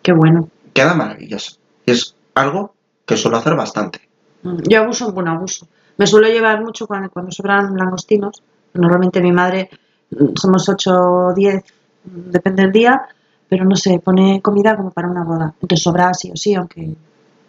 Qué 0.04 0.14
bueno. 0.14 0.48
queda 0.74 0.94
maravilloso. 0.94 1.58
Y 1.86 1.92
es 1.92 2.16
algo 2.36 2.74
que 3.06 3.18
suelo 3.18 3.38
hacer 3.38 3.56
bastante. 3.56 4.02
Mm, 4.44 4.58
Yo 4.70 4.82
abuso, 4.84 5.12
bueno, 5.12 5.32
abuso. 5.32 5.68
Me 5.98 6.08
suelo 6.08 6.28
llevar 6.28 6.62
mucho 6.64 6.88
cuando, 6.88 7.10
cuando 7.10 7.32
sobran 7.32 7.76
langostinos. 7.76 8.42
Normalmente 8.74 9.20
mi 9.22 9.32
madre, 9.32 9.70
mm, 10.12 10.36
somos 10.36 10.70
8 10.70 10.92
o 10.94 11.34
10, 11.34 11.64
mm, 12.06 12.30
depende 12.32 12.62
del 12.64 12.72
día, 12.72 13.02
pero 13.50 13.66
no 13.66 13.76
sé, 13.76 14.00
pone 14.00 14.42
comida 14.42 14.78
como 14.78 14.92
para 14.92 15.10
una 15.10 15.24
boda. 15.24 15.54
Entonces 15.62 15.84
sobra 15.84 16.14
sí 16.14 16.32
o 16.32 16.38
sí, 16.38 16.54
aunque, 16.56 16.94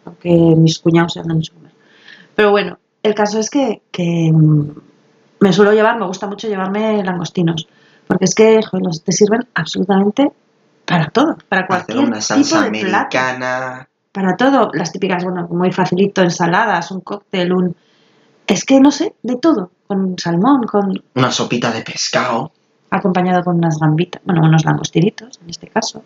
aunque 0.06 0.30
mis 0.56 0.78
cuñados 0.78 1.12
se 1.12 1.22
no 1.22 1.34
mucho 1.34 1.52
comer. 1.54 1.72
Pero 2.34 2.50
bueno, 2.50 2.78
el 3.02 3.14
caso 3.14 3.38
es 3.38 3.50
que, 3.50 3.82
que, 3.90 4.30
mm, 4.32 4.68
me 5.40 5.52
suelo 5.52 5.72
llevar, 5.72 5.98
me 5.98 6.06
gusta 6.06 6.26
mucho 6.26 6.48
llevarme 6.48 7.02
langostinos. 7.02 7.68
Porque 8.06 8.24
es 8.26 8.34
que 8.34 8.60
joder, 8.62 8.84
los- 8.86 9.02
te 9.02 9.12
sirven 9.12 9.46
absolutamente 9.54 10.30
para 10.86 11.08
todo, 11.10 11.36
para 11.48 11.62
Hacer 11.62 11.66
cualquier 11.86 11.98
una 12.08 12.20
salsa 12.20 12.42
tipo 12.42 12.62
de 12.78 12.80
plato. 12.84 13.18
americana. 13.18 13.88
Para 14.12 14.36
todo, 14.36 14.70
las 14.74 14.92
típicas, 14.92 15.24
bueno, 15.24 15.48
muy 15.50 15.72
facilito, 15.72 16.22
ensaladas, 16.22 16.90
un 16.90 17.00
cóctel, 17.00 17.52
un... 17.52 17.74
Es 18.46 18.64
que 18.64 18.78
no 18.80 18.90
sé, 18.90 19.14
de 19.22 19.36
todo, 19.36 19.70
con 19.86 20.18
salmón, 20.18 20.64
con 20.64 21.02
una 21.14 21.30
sopita 21.30 21.70
de 21.70 21.80
pescado. 21.82 22.52
acompañado 22.90 23.42
con 23.42 23.56
unas 23.56 23.78
gambitas, 23.78 24.20
bueno, 24.26 24.42
unos 24.44 24.64
langostinitos 24.66 25.40
en 25.42 25.48
este 25.48 25.68
caso. 25.68 26.04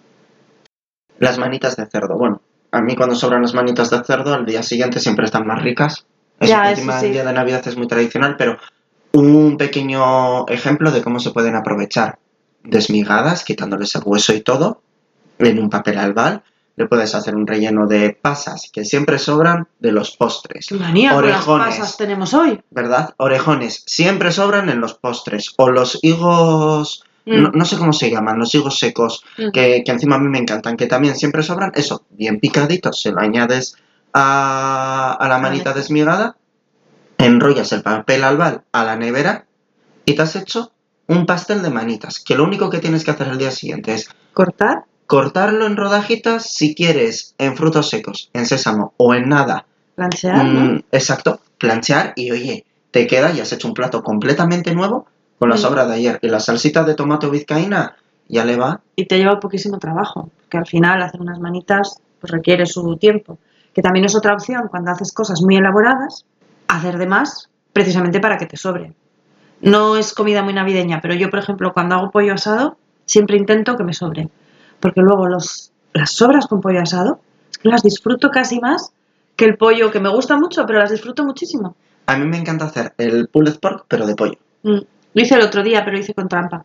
Las 1.19 1.37
manitas 1.39 1.77
de 1.77 1.87
cerdo. 1.87 2.17
Bueno, 2.17 2.41
a 2.71 2.81
mí 2.81 2.95
cuando 2.95 3.17
sobran 3.17 3.43
las 3.43 3.55
manitas 3.55 3.91
de 3.91 4.05
cerdo, 4.05 4.35
al 4.35 4.47
día 4.47 4.63
siguiente 4.63 5.01
siempre 5.01 5.25
están 5.25 5.47
más 5.47 5.61
ricas. 5.63 6.07
Es, 6.41 6.51
Ya, 6.51 6.71
encima 6.71 7.01
sí. 7.01 7.07
el 7.07 7.13
día 7.13 7.25
de 7.25 7.33
Navidad 7.33 7.67
es 7.67 7.77
muy 7.77 7.87
tradicional, 7.87 8.37
pero 8.37 8.59
un 9.13 9.57
pequeño 9.57 10.47
ejemplo 10.49 10.91
de 10.91 11.03
cómo 11.03 11.21
se 11.21 11.31
pueden 11.31 11.57
aprovechar 11.57 12.19
desmigadas, 12.63 13.45
quitándoles 13.45 13.95
el 13.95 14.03
hueso 14.05 14.35
y 14.35 14.41
todo, 14.41 14.83
en 15.39 15.59
un 15.59 15.71
papel 15.71 15.99
albal. 15.99 16.43
Le 16.77 16.87
puedes 16.87 17.15
hacer 17.15 17.35
un 17.35 17.47
relleno 17.47 17.87
de 17.87 18.11
pasas 18.11 18.69
que 18.71 18.85
siempre 18.85 19.19
sobran 19.19 19.67
de 19.79 19.93
los 19.93 20.15
postres. 20.15 20.67
¡Qué 20.69 20.75
manía 20.75 21.11
las 21.13 21.19
Orejones. 21.19 21.67
pasas 21.69 21.97
tenemos 21.97 22.35
hoy! 22.35 22.61
¿Verdad? 22.71 23.15
Orejones 23.17 23.83
siempre 23.87 24.31
sobran 24.31 24.69
en 24.69 24.81
los 24.81 24.93
postres. 24.93 25.55
O 25.57 25.71
los 25.71 25.99
higos, 26.03 27.03
Mm, 27.27 27.43
no, 27.43 27.51
no 27.53 27.65
sé 27.65 27.77
cómo 27.77 27.93
se 27.93 28.09
llaman, 28.09 28.39
los 28.39 28.55
higos 28.55 28.79
secos, 28.79 29.25
mm. 29.37 29.51
que, 29.51 29.83
que 29.85 29.91
encima 29.93 30.15
a 30.15 30.19
mí 30.21 30.29
me 30.29 30.39
encantan, 30.39 30.77
que 30.77 30.87
también 30.87 31.17
siempre 31.17 31.43
sobran, 31.43 31.73
eso, 31.75 32.05
bien 32.11 32.39
picaditos, 32.39 33.01
se 33.03 33.11
lo 33.11 33.21
añades 33.21 33.77
a, 34.19 35.13
a 35.13 35.29
la 35.29 35.39
manita 35.39 35.75
desmigada, 35.75 36.37
enrollas 37.19 37.71
el 37.73 37.83
papel 37.83 38.25
albal 38.25 38.63
a 38.73 38.83
la 38.83 38.97
nevera 38.97 39.45
y 40.07 40.15
te 40.15 40.23
has 40.23 40.37
hecho 40.37 40.73
un 41.07 41.27
pastel 41.27 41.61
de 41.63 41.69
manitas, 41.69 42.19
que 42.21 42.35
lo 42.35 42.45
único 42.45 42.71
que 42.71 42.79
tienes 42.79 43.05
que 43.05 43.11
hacer 43.11 43.29
el 43.29 43.37
día 43.37 43.51
siguiente 43.51 43.93
es 43.93 44.09
Cortar, 44.33 44.85
cortarlo 45.07 45.67
en 45.67 45.77
rodajitas 45.77 46.47
si 46.47 46.75
quieres 46.75 47.35
en 47.37 47.59
frutos 47.59 47.91
secos, 47.91 48.31
en 48.33 48.47
sésamo 48.47 48.95
o 48.97 49.15
en 49.15 49.29
nada. 49.29 49.67
planchear, 49.95 50.45
¿no? 50.47 50.61
Mm, 50.61 50.83
exacto, 50.93 51.41
planchear 51.59 52.15
y 52.17 52.31
oye, 52.31 52.65
te 52.91 53.07
queda 53.07 53.33
y 53.33 53.41
has 53.41 53.53
hecho 53.53 53.69
un 53.69 53.75
plato 53.75 54.03
completamente 54.03 54.75
nuevo 54.75 55.07
con 55.39 55.51
la 55.51 55.59
sobra 55.59 55.87
de 55.87 55.95
ayer. 55.95 56.19
Y 56.23 56.29
la 56.29 56.41
salsita 56.41 56.85
de 56.85 56.95
tomate 56.95 57.29
vizcaína 57.29 57.97
ya 58.27 58.47
le 58.47 58.57
va. 58.57 58.81
Y 58.97 59.05
te 59.05 59.19
lleva 59.19 59.39
poquísimo 59.39 59.79
trabajo, 59.79 60.31
porque 60.41 60.57
al 60.57 60.67
final 60.67 61.03
hacer 61.03 61.21
unas 61.21 61.39
manitas 61.39 62.01
pues 62.21 62.31
requiere 62.31 62.65
su 62.67 62.97
tiempo. 62.97 63.39
Que 63.77 63.83
también 63.83 64.07
es 64.07 64.17
otra 64.17 64.33
opción 64.33 64.69
cuando 64.71 64.91
haces 64.91 65.13
cosas 65.13 65.43
muy 65.43 65.57
elaboradas, 65.57 66.25
hacer 66.67 66.97
de 66.97 67.07
más 67.07 67.51
precisamente 67.75 68.21
para 68.21 68.39
que 68.39 68.47
te 68.47 68.57
sobre. 68.57 68.95
No 69.61 69.99
es 69.99 70.15
comida 70.15 70.43
muy 70.43 70.55
navideña, 70.55 71.01
pero 71.03 71.13
yo, 71.13 71.29
por 71.29 71.41
ejemplo, 71.41 71.75
cuando 71.75 71.95
hago 71.95 72.11
pollo 72.11 72.33
asado, 72.33 72.79
siempre 73.05 73.37
intento 73.37 73.77
que 73.77 73.85
me 73.85 73.93
sobre. 73.93 74.31
Porque 74.81 75.03
luego 75.03 75.29
los, 75.29 75.73
las 75.93 76.11
sobras 76.13 76.47
con 76.47 76.63
pollo 76.63 76.81
asado, 76.81 77.21
es 77.51 77.59
que 77.59 77.69
las 77.69 77.83
disfruto 77.83 78.31
casi 78.31 78.61
más 78.61 78.95
que 79.37 79.45
el 79.45 79.59
pollo, 79.59 79.91
que 79.91 80.01
me 80.01 80.09
gusta 80.09 80.39
mucho, 80.39 80.65
pero 80.65 80.79
las 80.79 80.91
disfruto 80.91 81.23
muchísimo. 81.23 81.77
A 82.07 82.17
mí 82.17 82.25
me 82.25 82.39
encanta 82.39 82.65
hacer 82.65 82.95
el 82.97 83.29
pulled 83.29 83.59
pork, 83.61 83.85
pero 83.89 84.07
de 84.07 84.15
pollo. 84.15 84.39
Mm. 84.63 84.79
Lo 85.13 85.23
hice 85.23 85.35
el 85.35 85.43
otro 85.43 85.63
día, 85.63 85.85
pero 85.85 85.99
lo 85.99 85.99
hice 85.99 86.15
con 86.15 86.29
trampa. 86.29 86.65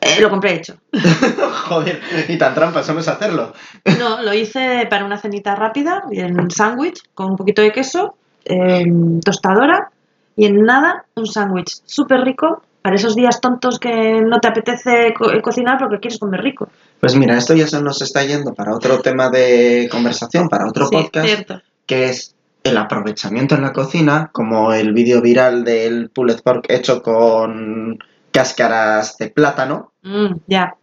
Eh, 0.00 0.20
lo 0.20 0.30
compré 0.30 0.54
hecho. 0.54 0.76
Joder, 1.68 2.00
y 2.28 2.36
tan 2.38 2.54
trampa, 2.54 2.80
eso 2.80 2.94
no 2.94 3.00
es 3.00 3.08
hacerlo. 3.08 3.52
No, 3.98 4.22
lo 4.22 4.32
hice 4.34 4.86
para 4.88 5.04
una 5.04 5.18
cenita 5.18 5.54
rápida, 5.54 6.04
en 6.10 6.50
sándwich, 6.50 7.02
con 7.14 7.30
un 7.30 7.36
poquito 7.36 7.62
de 7.62 7.72
queso, 7.72 8.14
em, 8.44 9.20
tostadora, 9.20 9.90
y 10.36 10.46
en 10.46 10.62
nada, 10.62 11.04
un 11.16 11.26
sándwich 11.26 11.80
súper 11.86 12.20
rico, 12.20 12.62
para 12.82 12.96
esos 12.96 13.16
días 13.16 13.40
tontos 13.40 13.78
que 13.80 14.20
no 14.22 14.38
te 14.38 14.46
apetece 14.48 15.12
co- 15.12 15.32
eh, 15.32 15.42
cocinar 15.42 15.76
porque 15.78 15.98
quieres 15.98 16.20
comer 16.20 16.40
rico. 16.40 16.68
Pues 17.00 17.16
mira, 17.16 17.36
esto 17.36 17.52
ya 17.54 17.66
se 17.66 17.82
nos 17.82 18.00
está 18.00 18.22
yendo 18.24 18.54
para 18.54 18.74
otro 18.74 19.00
tema 19.00 19.28
de 19.28 19.88
conversación, 19.90 20.48
para 20.48 20.68
otro 20.68 20.86
Sí, 20.86 20.94
podcast, 20.96 21.26
cierto. 21.26 21.62
que 21.84 22.10
es 22.10 22.34
el 22.62 22.76
aprovechamiento 22.76 23.54
en 23.56 23.62
la 23.62 23.72
cocina, 23.72 24.30
como 24.32 24.72
el 24.72 24.92
vídeo 24.92 25.20
viral 25.20 25.64
del 25.64 26.10
pulled 26.10 26.40
pork 26.42 26.66
hecho 26.68 27.02
con 27.02 27.98
cáscaras 28.36 29.16
de 29.16 29.30
plátano, 29.30 29.92
Mm, 30.02 30.40
ya. 30.46 30.76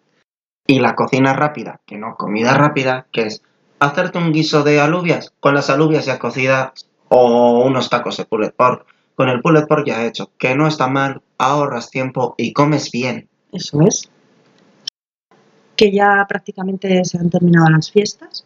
y 0.66 0.80
la 0.80 0.96
cocina 0.96 1.34
rápida, 1.34 1.82
que 1.86 1.98
no 1.98 2.16
comida 2.16 2.54
rápida, 2.56 3.06
que 3.12 3.28
es 3.28 3.44
hacerte 3.80 4.18
un 4.18 4.32
guiso 4.32 4.64
de 4.64 4.80
alubias 4.82 5.34
con 5.40 5.54
las 5.54 5.70
alubias 5.70 6.06
ya 6.06 6.18
cocidas 6.18 6.90
o 7.10 7.64
unos 7.64 7.90
tacos 7.90 8.18
de 8.18 8.26
pulled 8.26 8.54
pork 8.54 8.88
con 9.16 9.30
el 9.30 9.42
pulled 9.42 9.68
pork 9.68 9.86
ya 9.86 10.04
hecho, 10.04 10.32
que 10.40 10.56
no 10.56 10.68
está 10.68 10.88
mal, 10.88 11.22
ahorras 11.38 11.92
tiempo 11.92 12.34
y 12.38 12.54
comes 12.54 12.90
bien. 12.92 13.30
Eso 13.52 13.82
es. 13.82 14.10
Que 15.76 15.92
ya 15.92 16.26
prácticamente 16.28 17.06
se 17.06 17.20
han 17.20 17.30
terminado 17.30 17.70
las 17.70 17.92
fiestas. 17.92 18.46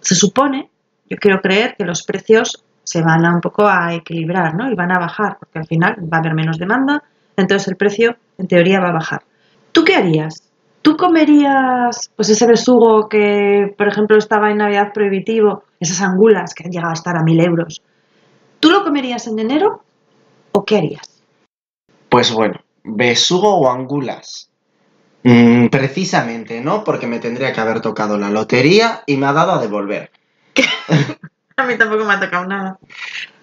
Se 0.00 0.14
supone, 0.14 0.70
yo 1.10 1.18
quiero 1.18 1.42
creer 1.42 1.74
que 1.76 1.84
los 1.84 2.02
precios 2.04 2.64
se 2.84 3.02
van 3.02 3.26
a 3.26 3.34
un 3.34 3.42
poco 3.42 3.66
a 3.68 3.92
equilibrar, 3.92 4.54
¿no? 4.54 4.70
Y 4.70 4.74
van 4.74 4.92
a 4.92 4.98
bajar, 4.98 5.36
porque 5.38 5.58
al 5.58 5.66
final 5.66 5.96
va 6.10 6.16
a 6.16 6.20
haber 6.20 6.32
menos 6.32 6.58
demanda, 6.58 7.02
entonces 7.38 7.68
el 7.68 7.76
precio 7.76 8.16
en 8.36 8.48
teoría 8.48 8.80
va 8.80 8.88
a 8.88 8.92
bajar. 8.92 9.22
¿Tú 9.72 9.84
qué 9.84 9.94
harías? 9.94 10.42
¿Tú 10.82 10.96
comerías 10.96 12.10
pues 12.16 12.28
ese 12.30 12.46
besugo 12.46 13.08
que, 13.08 13.74
por 13.76 13.88
ejemplo, 13.88 14.16
estaba 14.16 14.50
en 14.50 14.58
Navidad 14.58 14.92
prohibitivo, 14.92 15.64
esas 15.80 16.02
angulas 16.02 16.54
que 16.54 16.64
han 16.64 16.70
llegado 16.70 16.90
a 16.90 16.94
estar 16.94 17.16
a 17.16 17.22
mil 17.22 17.40
euros? 17.40 17.82
¿Tú 18.60 18.70
lo 18.70 18.82
comerías 18.82 19.26
en 19.26 19.38
enero 19.38 19.82
o 20.52 20.64
qué 20.64 20.78
harías? 20.78 21.22
Pues 22.08 22.32
bueno, 22.32 22.60
besugo 22.82 23.54
o 23.54 23.70
angulas. 23.70 24.50
Mm, 25.22 25.68
precisamente, 25.68 26.60
¿no? 26.60 26.84
Porque 26.84 27.06
me 27.06 27.18
tendría 27.18 27.52
que 27.52 27.60
haber 27.60 27.80
tocado 27.80 28.18
la 28.18 28.30
lotería 28.30 29.02
y 29.06 29.16
me 29.16 29.26
ha 29.26 29.32
dado 29.32 29.52
a 29.52 29.60
devolver. 29.60 30.10
A 31.56 31.66
mí 31.66 31.76
tampoco 31.76 32.04
me 32.04 32.14
ha 32.14 32.20
tocado 32.20 32.46
nada. 32.46 32.78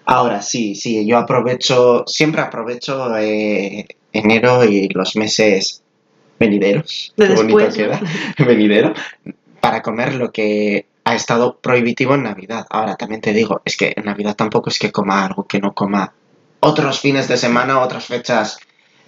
Ahora 0.06 0.40
sí, 0.40 0.76
sí, 0.76 1.04
yo 1.04 1.18
aprovecho, 1.18 2.04
siempre 2.06 2.40
aprovecho 2.40 3.16
eh, 3.18 3.86
enero 4.12 4.64
y 4.64 4.88
los 4.88 5.16
meses 5.16 5.82
venideros. 6.38 7.12
De 7.16 7.26
qué 7.26 7.34
bonito 7.34 7.58
después, 7.58 7.76
queda, 7.76 8.00
¿no? 8.38 8.46
venidero, 8.46 8.94
para 9.60 9.82
comer 9.82 10.14
lo 10.14 10.30
que 10.30 10.86
ha 11.02 11.14
estado 11.16 11.58
prohibitivo 11.58 12.14
en 12.14 12.22
Navidad. 12.22 12.66
Ahora 12.70 12.94
también 12.94 13.20
te 13.20 13.32
digo, 13.32 13.62
es 13.64 13.76
que 13.76 13.94
en 13.96 14.04
Navidad 14.04 14.36
tampoco 14.36 14.70
es 14.70 14.78
que 14.78 14.92
coma 14.92 15.24
algo 15.24 15.44
que 15.44 15.58
no 15.58 15.74
coma 15.74 16.12
otros 16.60 17.00
fines 17.00 17.26
de 17.26 17.36
semana, 17.36 17.80
otras 17.80 18.06
fechas, 18.06 18.58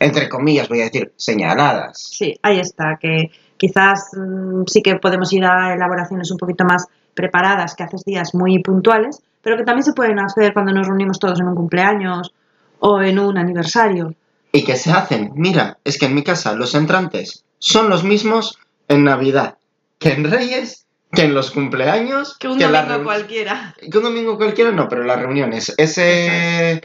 entre 0.00 0.28
comillas, 0.28 0.68
voy 0.68 0.80
a 0.80 0.84
decir, 0.84 1.12
señaladas. 1.16 1.98
Sí, 1.98 2.38
ahí 2.42 2.58
está, 2.58 2.98
que 3.00 3.30
quizás 3.56 4.10
mm, 4.16 4.64
sí 4.66 4.82
que 4.82 4.96
podemos 4.96 5.32
ir 5.32 5.44
a 5.44 5.74
elaboraciones 5.74 6.30
un 6.30 6.38
poquito 6.38 6.64
más 6.64 6.86
preparadas, 7.14 7.74
que 7.74 7.84
haces 7.84 8.04
días 8.04 8.34
muy 8.34 8.60
puntuales, 8.60 9.22
pero 9.42 9.56
que 9.56 9.64
también 9.64 9.84
se 9.84 9.92
pueden 9.92 10.18
hacer 10.18 10.52
cuando 10.52 10.72
nos 10.72 10.86
reunimos 10.86 11.18
todos 11.18 11.40
en 11.40 11.48
un 11.48 11.54
cumpleaños 11.54 12.32
o 12.80 13.00
en 13.02 13.18
un 13.18 13.38
aniversario. 13.38 14.14
Y 14.52 14.64
que 14.64 14.76
se 14.76 14.92
hacen, 14.92 15.32
mira, 15.34 15.78
es 15.84 15.98
que 15.98 16.06
en 16.06 16.14
mi 16.14 16.22
casa 16.22 16.54
los 16.54 16.74
entrantes 16.74 17.44
son 17.58 17.88
los 17.88 18.04
mismos 18.04 18.58
en 18.88 19.04
Navidad 19.04 19.58
que 19.98 20.12
en 20.12 20.30
Reyes, 20.30 20.86
que 21.12 21.22
en 21.22 21.34
los 21.34 21.50
cumpleaños, 21.50 22.36
Que 22.38 22.48
un 22.48 22.58
domingo 22.58 23.04
cualquiera. 23.04 23.74
Que 23.90 23.98
un 23.98 24.04
domingo 24.04 24.36
cualquiera 24.36 24.70
no, 24.70 24.88
pero 24.88 25.04
las 25.04 25.18
reuniones. 25.18 25.74
Ese. 25.76 26.82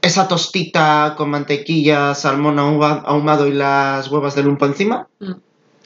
Esa 0.00 0.26
tostita 0.26 1.14
con 1.16 1.30
mantequilla, 1.30 2.16
salmón 2.16 2.58
ahumado 2.58 3.46
y 3.46 3.52
las 3.52 4.10
huevas 4.10 4.34
de 4.34 4.42
lumpo 4.42 4.66
encima. 4.66 5.06
Mm, 5.20 5.32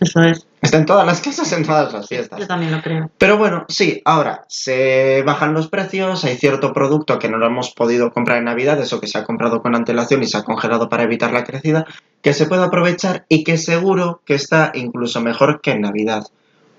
Eso 0.00 0.22
es, 0.22 0.46
Está 0.66 0.78
en 0.78 0.86
todas 0.86 1.06
las 1.06 1.20
casas, 1.20 1.52
en 1.52 1.64
todas 1.64 1.92
las 1.92 2.08
fiestas. 2.08 2.40
yo 2.40 2.46
también 2.48 2.72
lo 2.72 2.82
creo. 2.82 3.08
Pero 3.18 3.38
bueno, 3.38 3.66
sí, 3.68 4.02
ahora 4.04 4.44
se 4.48 5.22
bajan 5.24 5.54
los 5.54 5.68
precios, 5.68 6.24
hay 6.24 6.36
cierto 6.36 6.72
producto 6.72 7.20
que 7.20 7.28
no 7.28 7.38
lo 7.38 7.46
hemos 7.46 7.70
podido 7.70 8.12
comprar 8.12 8.38
en 8.38 8.46
Navidad, 8.46 8.80
eso 8.80 9.00
que 9.00 9.06
se 9.06 9.16
ha 9.16 9.24
comprado 9.24 9.62
con 9.62 9.76
antelación 9.76 10.24
y 10.24 10.26
se 10.26 10.38
ha 10.38 10.42
congelado 10.42 10.88
para 10.88 11.04
evitar 11.04 11.32
la 11.32 11.44
crecida, 11.44 11.86
que 12.20 12.32
se 12.32 12.46
puede 12.46 12.64
aprovechar 12.64 13.26
y 13.28 13.44
que 13.44 13.58
seguro 13.58 14.22
que 14.24 14.34
está 14.34 14.72
incluso 14.74 15.20
mejor 15.20 15.60
que 15.60 15.70
en 15.70 15.82
Navidad. 15.82 16.26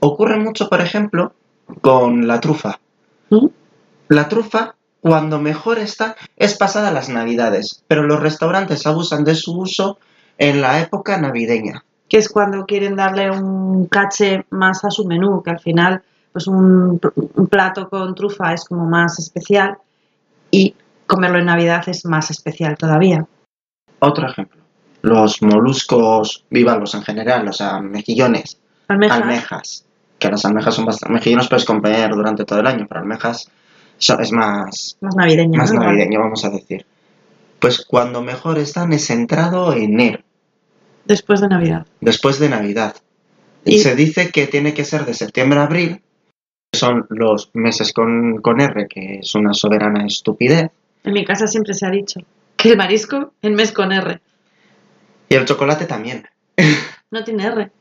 Ocurre 0.02 0.38
mucho, 0.38 0.68
por 0.68 0.82
ejemplo, 0.82 1.34
con 1.80 2.28
la 2.28 2.42
trufa. 2.42 2.80
¿Mm? 3.30 3.48
La 4.10 4.28
trufa, 4.28 4.76
cuando 5.00 5.40
mejor 5.40 5.80
está, 5.80 6.18
es 6.36 6.58
pasada 6.58 6.92
las 6.92 7.08
Navidades, 7.08 7.84
pero 7.88 8.04
los 8.04 8.20
restaurantes 8.20 8.86
abusan 8.86 9.24
de 9.24 9.36
su 9.36 9.58
uso 9.58 9.98
en 10.38 10.60
la 10.60 10.82
época 10.82 11.18
navideña. 11.18 11.86
Que 12.08 12.18
es 12.18 12.30
cuando 12.30 12.66
quieren 12.66 12.96
darle 12.96 13.32
un 13.32 13.86
caché 13.88 14.46
más 14.50 14.84
a 14.86 14.92
su 14.92 15.06
menú, 15.06 15.44
que 15.44 15.52
al 15.52 15.60
final 15.60 16.02
pues 16.32 16.48
un, 16.48 17.00
un 17.36 17.48
plato 17.48 17.90
con 17.90 18.14
trufa 18.16 18.54
es 18.54 18.64
como 18.66 18.86
más 18.86 19.18
especial 19.20 19.78
y 20.52 20.76
comerlo 21.08 21.40
en 21.40 21.46
Navidad 21.46 21.84
es 21.88 22.06
más 22.06 22.30
especial 22.30 22.78
todavía. 22.78 23.26
Otro 24.00 24.28
ejemplo, 24.28 24.62
los 25.02 25.42
moluscos 25.42 26.46
bivalvos 26.50 26.94
en 26.94 27.02
general, 27.02 27.48
o 27.48 27.54
sea, 27.54 27.80
mejillones, 27.80 28.60
Almejas, 28.88 29.22
almejas, 29.22 29.86
que 30.20 30.30
las 30.30 30.46
almejas 30.46 30.76
son 30.76 30.86
bastante... 30.86 31.14
Mejillones 31.14 31.48
puedes 31.48 31.66
comer 31.66 32.12
durante 32.12 32.46
todo 32.46 32.60
el 32.60 32.68
año, 32.68 32.86
pero 32.88 33.02
almejas 33.02 33.50
es 34.00 34.32
más, 34.32 34.98
más 35.02 35.16
navideña. 35.16 35.58
más 35.58 35.74
¿no? 35.74 35.82
Navideño, 35.82 36.20
vamos 36.20 36.46
a 36.46 36.50
decir. 36.50 36.86
Pues 37.60 37.84
cuando 37.86 38.22
mejor 38.22 38.60
están 38.60 38.94
es 38.94 39.10
entrado 39.10 39.74
enero, 39.74 40.20
Después 41.08 41.42
de 41.42 41.48
Navidad. 41.48 41.86
después 42.02 42.40
de 42.40 42.50
Navidad. 42.50 42.96
Y- 43.66 43.80
Se 43.80 43.96
dice 43.96 44.30
que 44.32 44.48
tiene 44.48 44.74
que 44.74 44.84
ser 44.86 45.06
de 45.06 45.14
septiembre 45.14 45.60
a 45.60 45.64
abril, 45.64 46.02
que 46.72 46.78
son 46.80 47.06
los 47.10 47.50
meses 47.54 47.92
con, 47.94 48.38
con 48.42 48.62
R, 48.62 48.88
que 48.88 49.20
es 49.20 49.36
una 49.36 49.54
soberana 49.54 50.06
estupidez, 50.06 50.70
En 51.04 51.14
mi 51.14 51.24
casa 51.26 51.48
siempre 51.48 51.74
se 51.74 51.86
ha 51.86 51.90
dicho 51.90 52.20
que 52.58 52.70
el 52.70 52.78
marisco 52.78 53.34
en 53.42 53.56
mes 53.56 53.72
con 53.72 53.92
R. 53.92 54.20
y 55.30 55.36
el 55.36 55.46
chocolate 55.46 55.86
también. 55.86 56.28
No 57.12 57.24
tiene 57.24 57.46
R. 57.46 57.72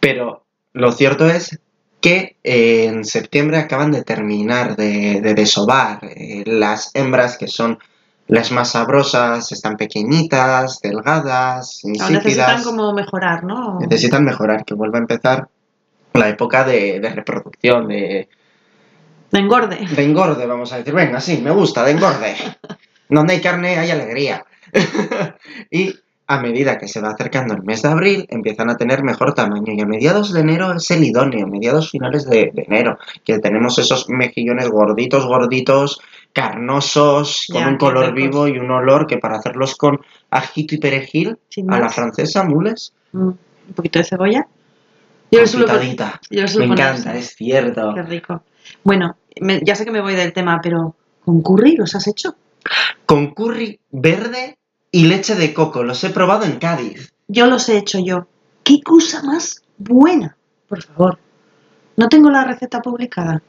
Pero 0.00 0.44
lo 0.72 0.92
cierto 0.92 1.26
es 1.28 1.58
que 2.00 2.36
eh, 2.44 2.84
en 2.86 3.04
septiembre 3.04 3.58
acaban 3.58 3.90
de 3.92 4.02
terminar 4.04 4.76
de, 4.76 5.20
de 5.20 5.34
desovar. 5.34 5.98
Eh, 6.04 6.44
las 6.46 6.90
hembras 6.94 7.36
que 7.38 7.48
son 7.48 7.78
las 8.32 8.50
más 8.50 8.70
sabrosas 8.70 9.52
están 9.52 9.76
pequeñitas, 9.76 10.80
delgadas, 10.80 11.84
insípidas. 11.84 12.10
necesitan 12.10 12.62
como 12.62 12.94
mejorar, 12.94 13.44
¿no? 13.44 13.78
Necesitan 13.78 14.24
mejorar, 14.24 14.64
que 14.64 14.72
vuelva 14.72 14.96
a 14.96 15.02
empezar 15.02 15.48
la 16.14 16.30
época 16.30 16.64
de, 16.64 16.98
de 16.98 17.10
reproducción, 17.10 17.88
de, 17.88 18.30
De 19.30 19.38
engorde. 19.38 19.86
de 19.86 20.02
engorde, 20.02 20.46
vamos 20.46 20.72
a 20.72 20.78
decir. 20.78 20.94
Venga, 20.94 21.20
sí, 21.20 21.42
me 21.42 21.50
gusta, 21.50 21.84
de 21.84 21.90
engorde. 21.90 22.34
Donde 23.10 23.34
hay 23.34 23.40
carne 23.42 23.76
hay 23.76 23.90
alegría. 23.90 24.46
y 25.70 25.94
a 26.26 26.40
medida 26.40 26.78
que 26.78 26.88
se 26.88 27.02
va 27.02 27.10
acercando 27.10 27.52
el 27.52 27.62
mes 27.62 27.82
de 27.82 27.90
abril, 27.90 28.26
empiezan 28.30 28.70
a 28.70 28.78
tener 28.78 29.02
mejor 29.02 29.34
tamaño. 29.34 29.74
Y 29.74 29.80
a 29.82 29.84
mediados 29.84 30.32
de 30.32 30.40
enero 30.40 30.72
es 30.72 30.90
el 30.90 31.04
idóneo, 31.04 31.46
mediados 31.46 31.90
finales 31.90 32.24
de, 32.24 32.50
de 32.54 32.62
enero, 32.62 32.96
que 33.26 33.38
tenemos 33.40 33.78
esos 33.78 34.08
mejillones 34.08 34.70
gorditos, 34.70 35.26
gorditos, 35.26 36.00
carnosos, 36.32 37.46
con 37.50 37.60
Ya, 37.60 37.68
un 37.68 37.76
color 37.76 38.14
vivo 38.14 38.48
y 38.48 38.58
un 38.58 38.70
olor 38.70 39.06
que 39.06 39.18
para 39.18 39.36
hacerlos 39.38 39.76
con 39.76 40.00
ajito 40.30 40.74
y 40.74 40.78
perejil, 40.78 41.38
a 41.68 41.78
la 41.78 41.88
francesa, 41.88 42.44
mules, 42.44 42.92
Mm, 43.12 43.28
Un 43.28 43.74
poquito 43.76 43.98
de 43.98 44.04
cebolla. 44.06 44.46
Yo 45.30 45.40
le 45.40 45.46
suelo, 45.46 45.66
yo 46.30 46.42
Me 46.42 46.48
suelo 46.48 46.72
encanta, 46.72 47.14
es 47.14 47.34
cierto. 47.36 47.92
Qué 47.94 48.02
rico. 48.02 48.42
Bueno, 48.82 49.16
me- 49.40 49.60
ya 49.62 49.74
sé 49.74 49.84
que 49.84 49.90
me 49.90 50.00
voy 50.00 50.14
del 50.14 50.32
tema, 50.32 50.58
pero 50.62 50.96
¿con 51.24 51.42
curry 51.42 51.76
los 51.76 51.94
has 51.94 52.06
hecho? 52.08 52.34
Con 53.06 53.32
curry 53.34 53.78
verde 53.90 54.58
y 54.90 55.06
leche 55.06 55.34
de 55.34 55.52
coco. 55.54 55.84
Los 55.84 56.02
he 56.04 56.10
probado 56.10 56.44
en 56.44 56.58
Cádiz. 56.58 57.12
Yo 57.28 57.46
los 57.46 57.68
he 57.68 57.76
hecho 57.78 57.98
yo. 58.04 58.26
¿Qué 58.64 58.80
cosa 58.82 59.22
más 59.22 59.62
buena? 59.78 60.36
Por 60.68 60.82
favor. 60.82 61.18
No 61.96 62.08
tengo 62.08 62.30
la 62.30 62.44
receta 62.44 62.80
publicada. 62.80 63.42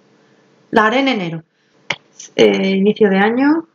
La 0.71 0.87
haré 0.87 0.99
en 0.99 1.07
enero. 1.07 1.43
Eh, 2.35 2.69
inicio 2.69 3.09
de 3.09 3.17
año. 3.17 3.67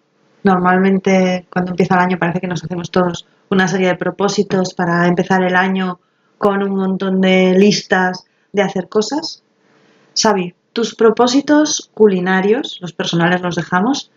Normalmente 0.45 1.47
cuando 1.51 1.73
empieza 1.73 1.95
el 1.95 2.01
año 2.01 2.19
parece 2.19 2.41
que 2.41 2.47
nos 2.47 2.63
hacemos 2.65 2.91
todos 2.91 3.27
una 3.51 3.69
serie 3.69 3.89
de 3.89 3.97
propósitos 3.97 4.75
para 4.75 5.07
empezar 5.07 5.43
el 5.43 5.57
año 5.57 6.01
con 6.39 6.63
un 6.63 6.77
montón 6.77 7.21
de 7.21 7.55
listas 7.59 8.25
de 8.53 8.63
hacer 8.63 8.89
cosas. 8.89 9.43
Xavi, 10.21 10.55
tus 10.73 10.95
propósitos 10.95 11.91
culinarios, 11.95 12.79
los 12.81 12.93
personales 12.93 13.41
los 13.41 13.57
dejamos, 13.57 14.11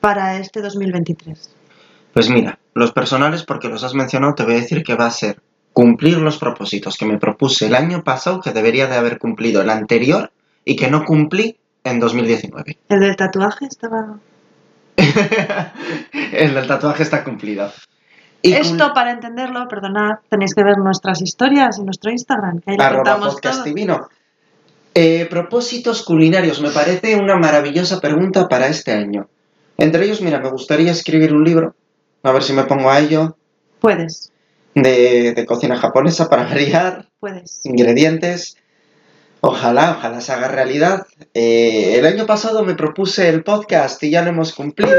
para 0.00 0.38
este 0.38 0.60
2023. 0.60 1.54
Pues 2.12 2.30
mira, 2.30 2.58
los 2.74 2.92
personales, 2.92 3.42
porque 3.42 3.68
los 3.68 3.82
has 3.82 3.94
mencionado, 3.94 4.34
te 4.34 4.44
voy 4.44 4.54
a 4.54 4.60
decir 4.60 4.82
que 4.82 4.94
va 4.94 5.06
a 5.06 5.10
ser 5.10 5.40
cumplir 5.72 6.18
los 6.18 6.38
propósitos 6.38 6.96
que 6.96 7.06
me 7.06 7.18
propuse 7.18 7.66
el 7.66 7.74
año 7.74 8.02
pasado 8.02 8.40
que 8.40 8.52
debería 8.52 8.86
de 8.86 8.96
haber 8.96 9.18
cumplido 9.18 9.60
el 9.60 9.68
anterior 9.68 10.32
y 10.64 10.76
que 10.76 10.90
no 10.90 11.04
cumplí 11.04 11.58
en 11.90 12.00
2019. 12.00 12.78
¿El 12.88 13.00
del 13.00 13.16
tatuaje 13.16 13.66
estaba...? 13.66 14.18
el 16.32 16.54
del 16.54 16.66
tatuaje 16.66 17.02
está 17.02 17.22
cumplido. 17.22 17.70
Y 18.42 18.52
Esto, 18.52 18.92
para 18.94 19.12
entenderlo, 19.12 19.66
perdonad, 19.68 20.18
tenéis 20.28 20.54
que 20.54 20.62
ver 20.62 20.78
nuestras 20.78 21.22
historias 21.22 21.78
en 21.78 21.86
nuestro 21.86 22.10
Instagram, 22.10 22.60
que 22.60 22.72
ahí 22.72 22.76
arroba 22.78 23.18
podcast. 23.18 23.66
Eh, 24.94 25.26
propósitos 25.28 26.02
culinarios, 26.04 26.60
me 26.60 26.70
parece 26.70 27.16
una 27.16 27.36
maravillosa 27.36 28.00
pregunta 28.00 28.48
para 28.48 28.68
este 28.68 28.92
año. 28.92 29.28
Entre 29.78 30.04
ellos, 30.04 30.22
mira, 30.22 30.40
me 30.40 30.50
gustaría 30.50 30.90
escribir 30.90 31.34
un 31.34 31.44
libro, 31.44 31.74
a 32.22 32.32
ver 32.32 32.42
si 32.42 32.52
me 32.52 32.64
pongo 32.64 32.90
a 32.90 32.98
ello, 33.00 33.36
Puedes, 33.80 34.32
de, 34.74 35.34
de 35.34 35.46
cocina 35.46 35.76
japonesa 35.76 36.30
para 36.30 36.44
variar, 36.44 37.08
puedes. 37.20 37.60
ingredientes. 37.64 38.56
Ojalá, 39.40 39.96
ojalá 39.98 40.20
se 40.20 40.32
haga 40.32 40.48
realidad. 40.48 41.06
Eh, 41.34 41.96
el 41.98 42.06
año 42.06 42.26
pasado 42.26 42.64
me 42.64 42.74
propuse 42.74 43.28
el 43.28 43.42
podcast 43.44 44.02
y 44.02 44.10
ya 44.10 44.22
lo 44.22 44.30
hemos 44.30 44.52
cumplido. 44.52 44.96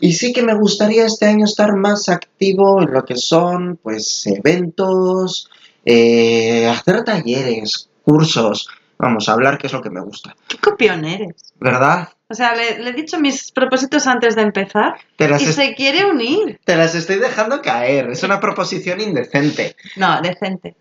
Y 0.00 0.12
sí 0.14 0.32
que 0.32 0.42
me 0.42 0.54
gustaría 0.54 1.06
este 1.06 1.26
año 1.26 1.44
estar 1.44 1.74
más 1.76 2.08
activo 2.08 2.82
en 2.82 2.92
lo 2.92 3.04
que 3.04 3.16
son, 3.16 3.78
pues, 3.82 4.26
eventos, 4.26 5.48
eh, 5.84 6.66
hacer 6.66 7.04
talleres, 7.04 7.88
cursos. 8.02 8.68
Vamos 8.98 9.28
a 9.28 9.32
hablar, 9.32 9.58
que 9.58 9.66
es 9.66 9.72
lo 9.72 9.82
que 9.82 9.90
me 9.90 10.00
gusta. 10.00 10.34
¿Qué 10.48 10.58
copión 10.58 11.04
eres? 11.04 11.52
¿Verdad? 11.60 12.08
O 12.28 12.34
sea, 12.34 12.54
le, 12.54 12.78
le 12.78 12.90
he 12.90 12.92
dicho 12.92 13.18
mis 13.20 13.52
propósitos 13.52 14.06
antes 14.06 14.34
de 14.34 14.42
empezar 14.42 14.94
Te 15.16 15.28
las, 15.28 15.42
y 15.42 15.46
se 15.46 15.74
quiere 15.74 16.04
unir. 16.06 16.58
te 16.64 16.76
las 16.76 16.94
estoy 16.94 17.16
dejando 17.16 17.60
caer. 17.62 18.10
Es 18.10 18.22
una 18.22 18.40
proposición 18.40 19.00
indecente. 19.00 19.76
No, 19.96 20.20
decente. 20.22 20.74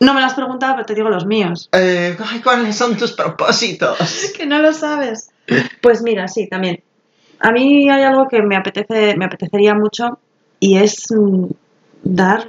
No 0.00 0.14
me 0.14 0.20
lo 0.20 0.26
has 0.26 0.34
preguntado, 0.34 0.74
pero 0.74 0.86
te 0.86 0.94
digo 0.94 1.08
los 1.08 1.26
míos. 1.26 1.68
Eh, 1.72 2.16
¿Cuáles 2.42 2.76
son 2.76 2.96
tus 2.96 3.12
propósitos? 3.12 3.98
que 4.36 4.46
no 4.46 4.60
lo 4.60 4.72
sabes. 4.72 5.30
Pues 5.80 6.02
mira, 6.02 6.28
sí, 6.28 6.46
también. 6.48 6.82
A 7.40 7.50
mí 7.52 7.88
hay 7.88 8.02
algo 8.02 8.28
que 8.28 8.42
me 8.42 8.56
apetece, 8.56 9.16
me 9.16 9.24
apetecería 9.24 9.74
mucho 9.74 10.18
y 10.60 10.76
es 10.76 11.06
mm, 11.10 11.46
dar, 12.02 12.46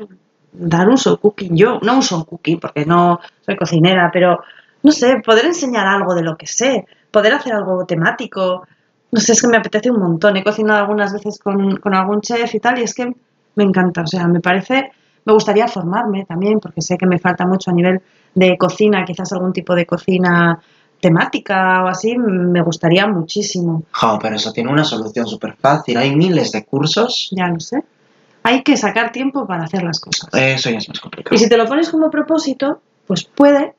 dar 0.51 0.89
un 0.89 0.97
soul 0.97 1.19
cooking. 1.19 1.55
Yo, 1.55 1.79
no 1.81 1.95
un 1.95 2.03
soul 2.03 2.25
cooking 2.25 2.59
porque 2.59 2.85
no 2.85 3.19
soy 3.45 3.55
cocinera, 3.55 4.09
pero 4.11 4.41
no 4.83 4.91
sé, 4.91 5.17
poder 5.23 5.45
enseñar 5.45 5.87
algo 5.87 6.15
de 6.15 6.23
lo 6.23 6.37
que 6.37 6.47
sé, 6.47 6.85
poder 7.11 7.33
hacer 7.33 7.53
algo 7.53 7.85
temático. 7.85 8.67
No 9.11 9.19
sé, 9.19 9.33
es 9.33 9.41
que 9.41 9.47
me 9.47 9.57
apetece 9.57 9.91
un 9.91 9.99
montón. 9.99 10.37
He 10.37 10.43
cocinado 10.43 10.79
algunas 10.79 11.13
veces 11.13 11.39
con, 11.39 11.77
con 11.77 11.95
algún 11.95 12.21
chef 12.21 12.53
y 12.53 12.59
tal, 12.59 12.79
y 12.79 12.83
es 12.83 12.93
que 12.93 13.11
me 13.55 13.63
encanta. 13.63 14.01
O 14.01 14.07
sea, 14.07 14.27
me 14.27 14.39
parece, 14.39 14.91
me 15.25 15.33
gustaría 15.33 15.67
formarme 15.67 16.25
también, 16.25 16.59
porque 16.59 16.81
sé 16.81 16.97
que 16.97 17.05
me 17.05 17.19
falta 17.19 17.45
mucho 17.45 17.71
a 17.71 17.73
nivel 17.73 18.01
de 18.35 18.57
cocina, 18.57 19.05
quizás 19.05 19.31
algún 19.33 19.53
tipo 19.53 19.75
de 19.75 19.85
cocina 19.85 20.59
temática 20.99 21.83
o 21.83 21.87
así, 21.87 22.17
me 22.17 22.61
gustaría 22.61 23.07
muchísimo. 23.07 23.83
Jo, 23.91 24.19
pero 24.21 24.35
eso 24.35 24.51
tiene 24.51 24.71
una 24.71 24.83
solución 24.83 25.25
súper 25.27 25.55
fácil. 25.55 25.97
Hay 25.97 26.15
miles 26.15 26.51
de 26.51 26.65
cursos. 26.65 27.29
Ya 27.31 27.47
lo 27.47 27.59
sé. 27.59 27.83
Hay 28.43 28.63
que 28.63 28.77
sacar 28.77 29.11
tiempo 29.11 29.45
para 29.45 29.63
hacer 29.63 29.83
las 29.83 29.99
cosas. 29.99 30.29
Eso 30.33 30.69
ya 30.69 30.77
es 30.77 30.89
más 30.89 30.99
complicado. 30.99 31.35
Y 31.35 31.39
si 31.39 31.49
te 31.49 31.57
lo 31.57 31.65
pones 31.65 31.89
como 31.89 32.09
propósito, 32.09 32.81
pues 33.07 33.23
puede 33.23 33.73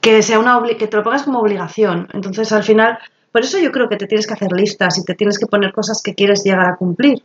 que 0.00 0.22
sea 0.22 0.38
una 0.38 0.62
que 0.78 0.86
te 0.86 0.96
lo 0.96 1.02
pongas 1.02 1.22
como 1.22 1.40
obligación. 1.40 2.08
Entonces, 2.12 2.52
al 2.52 2.62
final, 2.62 2.98
por 3.32 3.42
eso 3.42 3.58
yo 3.58 3.72
creo 3.72 3.88
que 3.88 3.96
te 3.96 4.06
tienes 4.06 4.26
que 4.26 4.34
hacer 4.34 4.52
listas 4.52 4.98
y 4.98 5.04
te 5.04 5.14
tienes 5.14 5.38
que 5.38 5.46
poner 5.46 5.72
cosas 5.72 6.02
que 6.02 6.14
quieres 6.14 6.44
llegar 6.44 6.68
a 6.68 6.76
cumplir. 6.76 7.22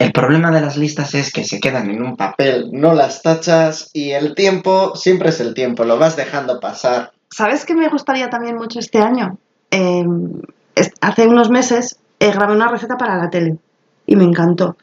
El 0.00 0.12
problema 0.12 0.50
de 0.50 0.62
las 0.62 0.78
listas 0.78 1.14
es 1.14 1.30
que 1.30 1.44
se 1.44 1.60
quedan 1.60 1.90
en 1.90 2.02
un 2.02 2.16
papel, 2.16 2.70
no 2.72 2.94
las 2.94 3.20
tachas 3.20 3.90
y 3.92 4.12
el 4.12 4.34
tiempo 4.34 4.96
siempre 4.96 5.28
es 5.28 5.40
el 5.40 5.52
tiempo, 5.52 5.84
lo 5.84 5.98
vas 5.98 6.16
dejando 6.16 6.58
pasar. 6.58 7.12
¿Sabes 7.28 7.66
qué 7.66 7.74
me 7.74 7.86
gustaría 7.90 8.30
también 8.30 8.56
mucho 8.56 8.78
este 8.78 8.96
año? 8.96 9.36
Eh, 9.70 10.06
hace 11.02 11.26
unos 11.26 11.50
meses 11.50 11.98
eh, 12.18 12.32
grabé 12.32 12.54
una 12.54 12.68
receta 12.68 12.96
para 12.96 13.18
la 13.18 13.28
tele 13.28 13.58
y 14.06 14.16
me 14.16 14.24
encantó. 14.24 14.78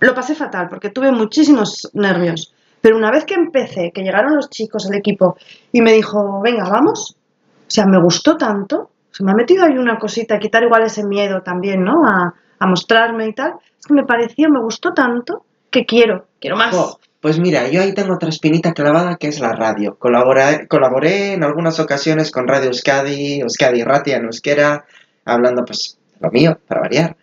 Lo 0.00 0.14
pasé 0.16 0.34
fatal 0.34 0.66
porque 0.68 0.90
tuve 0.90 1.12
muchísimos 1.12 1.88
nervios. 1.92 2.52
Pero 2.80 2.96
una 2.96 3.12
vez 3.12 3.24
que 3.26 3.34
empecé, 3.34 3.92
que 3.92 4.02
llegaron 4.02 4.34
los 4.34 4.50
chicos, 4.50 4.84
el 4.90 4.96
equipo, 4.96 5.36
y 5.70 5.80
me 5.80 5.92
dijo, 5.92 6.40
venga, 6.42 6.68
vamos, 6.68 7.14
o 7.14 7.70
sea, 7.70 7.86
me 7.86 8.02
gustó 8.02 8.36
tanto, 8.36 8.90
se 9.12 9.22
me 9.22 9.30
ha 9.30 9.34
metido 9.34 9.64
ahí 9.64 9.78
una 9.78 9.96
cosita, 10.00 10.40
quitar 10.40 10.64
igual 10.64 10.82
ese 10.82 11.04
miedo 11.04 11.42
también, 11.42 11.84
¿no? 11.84 12.04
A, 12.04 12.34
a 12.60 12.66
mostrarme 12.66 13.26
y 13.26 13.34
tal. 13.34 13.54
Es 13.78 13.86
que 13.86 13.94
me 13.94 14.04
pareció, 14.04 14.48
me 14.50 14.60
gustó 14.62 14.92
tanto 14.94 15.44
que 15.70 15.84
quiero, 15.86 16.26
quiero 16.40 16.56
más. 16.56 16.74
Pues 17.20 17.38
mira, 17.38 17.68
yo 17.68 17.82
ahí 17.82 17.92
tengo 17.94 18.14
otra 18.14 18.28
espinita 18.30 18.72
clavada 18.72 19.16
que 19.16 19.28
es 19.28 19.40
la 19.40 19.52
radio. 19.52 19.96
Colabora- 19.98 20.66
colaboré 20.68 21.34
en 21.34 21.44
algunas 21.44 21.78
ocasiones 21.80 22.30
con 22.30 22.48
Radio 22.48 22.68
Euskadi, 22.68 23.40
Euskadi 23.40 23.82
Ratia 23.84 24.16
en 24.16 24.24
euskera, 24.24 24.84
hablando 25.24 25.64
pues 25.64 25.98
lo 26.20 26.30
mío, 26.30 26.58
para 26.66 26.80
variar. 26.82 27.16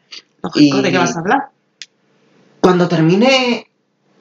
Lógico, 0.44 0.78
y- 0.78 0.82
¿de 0.84 0.92
qué 0.92 0.98
vas 1.00 1.16
a 1.16 1.20
hablar? 1.20 1.42
Cuando 2.62 2.88
terminé 2.88 3.68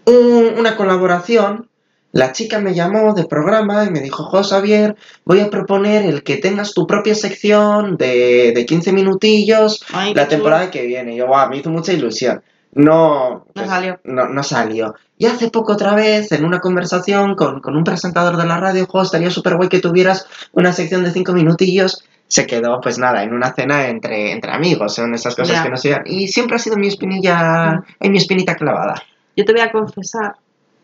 un- 0.06 0.58
una 0.58 0.76
colaboración, 0.76 1.68
la 2.16 2.32
chica 2.32 2.58
me 2.60 2.74
llamó 2.74 3.12
de 3.14 3.24
programa 3.24 3.84
y 3.84 3.90
me 3.90 4.00
dijo, 4.00 4.24
José 4.24 4.54
Javier, 4.54 4.96
voy 5.24 5.40
a 5.40 5.50
proponer 5.50 6.04
el 6.06 6.22
que 6.22 6.36
tengas 6.38 6.72
tu 6.72 6.86
propia 6.86 7.14
sección 7.14 7.96
de, 7.96 8.52
de 8.54 8.64
15 8.66 8.92
minutillos 8.92 9.84
Ay, 9.92 10.14
la 10.14 10.22
chulo. 10.24 10.28
temporada 10.30 10.70
que 10.70 10.86
viene. 10.86 11.14
Y 11.14 11.18
yo, 11.18 11.26
guau, 11.26 11.48
me 11.50 11.58
hizo 11.58 11.70
mucha 11.70 11.92
ilusión. 11.92 12.42
No, 12.72 13.46
pues, 13.54 13.66
salió. 13.68 13.98
No, 14.04 14.28
no 14.28 14.42
salió. 14.42 14.94
Y 15.18 15.26
hace 15.26 15.50
poco 15.50 15.72
otra 15.74 15.94
vez, 15.94 16.32
en 16.32 16.44
una 16.44 16.60
conversación 16.60 17.34
con, 17.34 17.60
con 17.60 17.76
un 17.76 17.84
presentador 17.84 18.36
de 18.36 18.46
la 18.46 18.58
radio, 18.58 18.86
jo, 18.86 19.02
estaría 19.02 19.30
súper 19.30 19.56
guay 19.56 19.68
que 19.68 19.80
tuvieras 19.80 20.26
una 20.52 20.72
sección 20.72 21.04
de 21.04 21.10
5 21.10 21.32
minutillos. 21.32 22.04
Se 22.28 22.46
quedó, 22.46 22.80
pues 22.80 22.98
nada, 22.98 23.22
en 23.22 23.32
una 23.32 23.54
cena 23.54 23.88
entre, 23.88 24.32
entre 24.32 24.50
amigos, 24.52 24.94
son 24.94 25.14
esas 25.14 25.36
cosas 25.36 25.56
Ya. 25.56 25.62
que 25.62 25.70
no 25.70 25.76
se 25.76 25.96
Y 26.06 26.28
siempre 26.28 26.56
ha 26.56 26.58
sido 26.58 26.76
mi 26.76 26.88
espinilla, 26.88 27.82
en 28.00 28.12
mi 28.12 28.18
espinita 28.18 28.56
clavada. 28.56 29.02
Yo 29.36 29.44
te 29.44 29.52
voy 29.52 29.60
a 29.60 29.70
confesar 29.70 30.34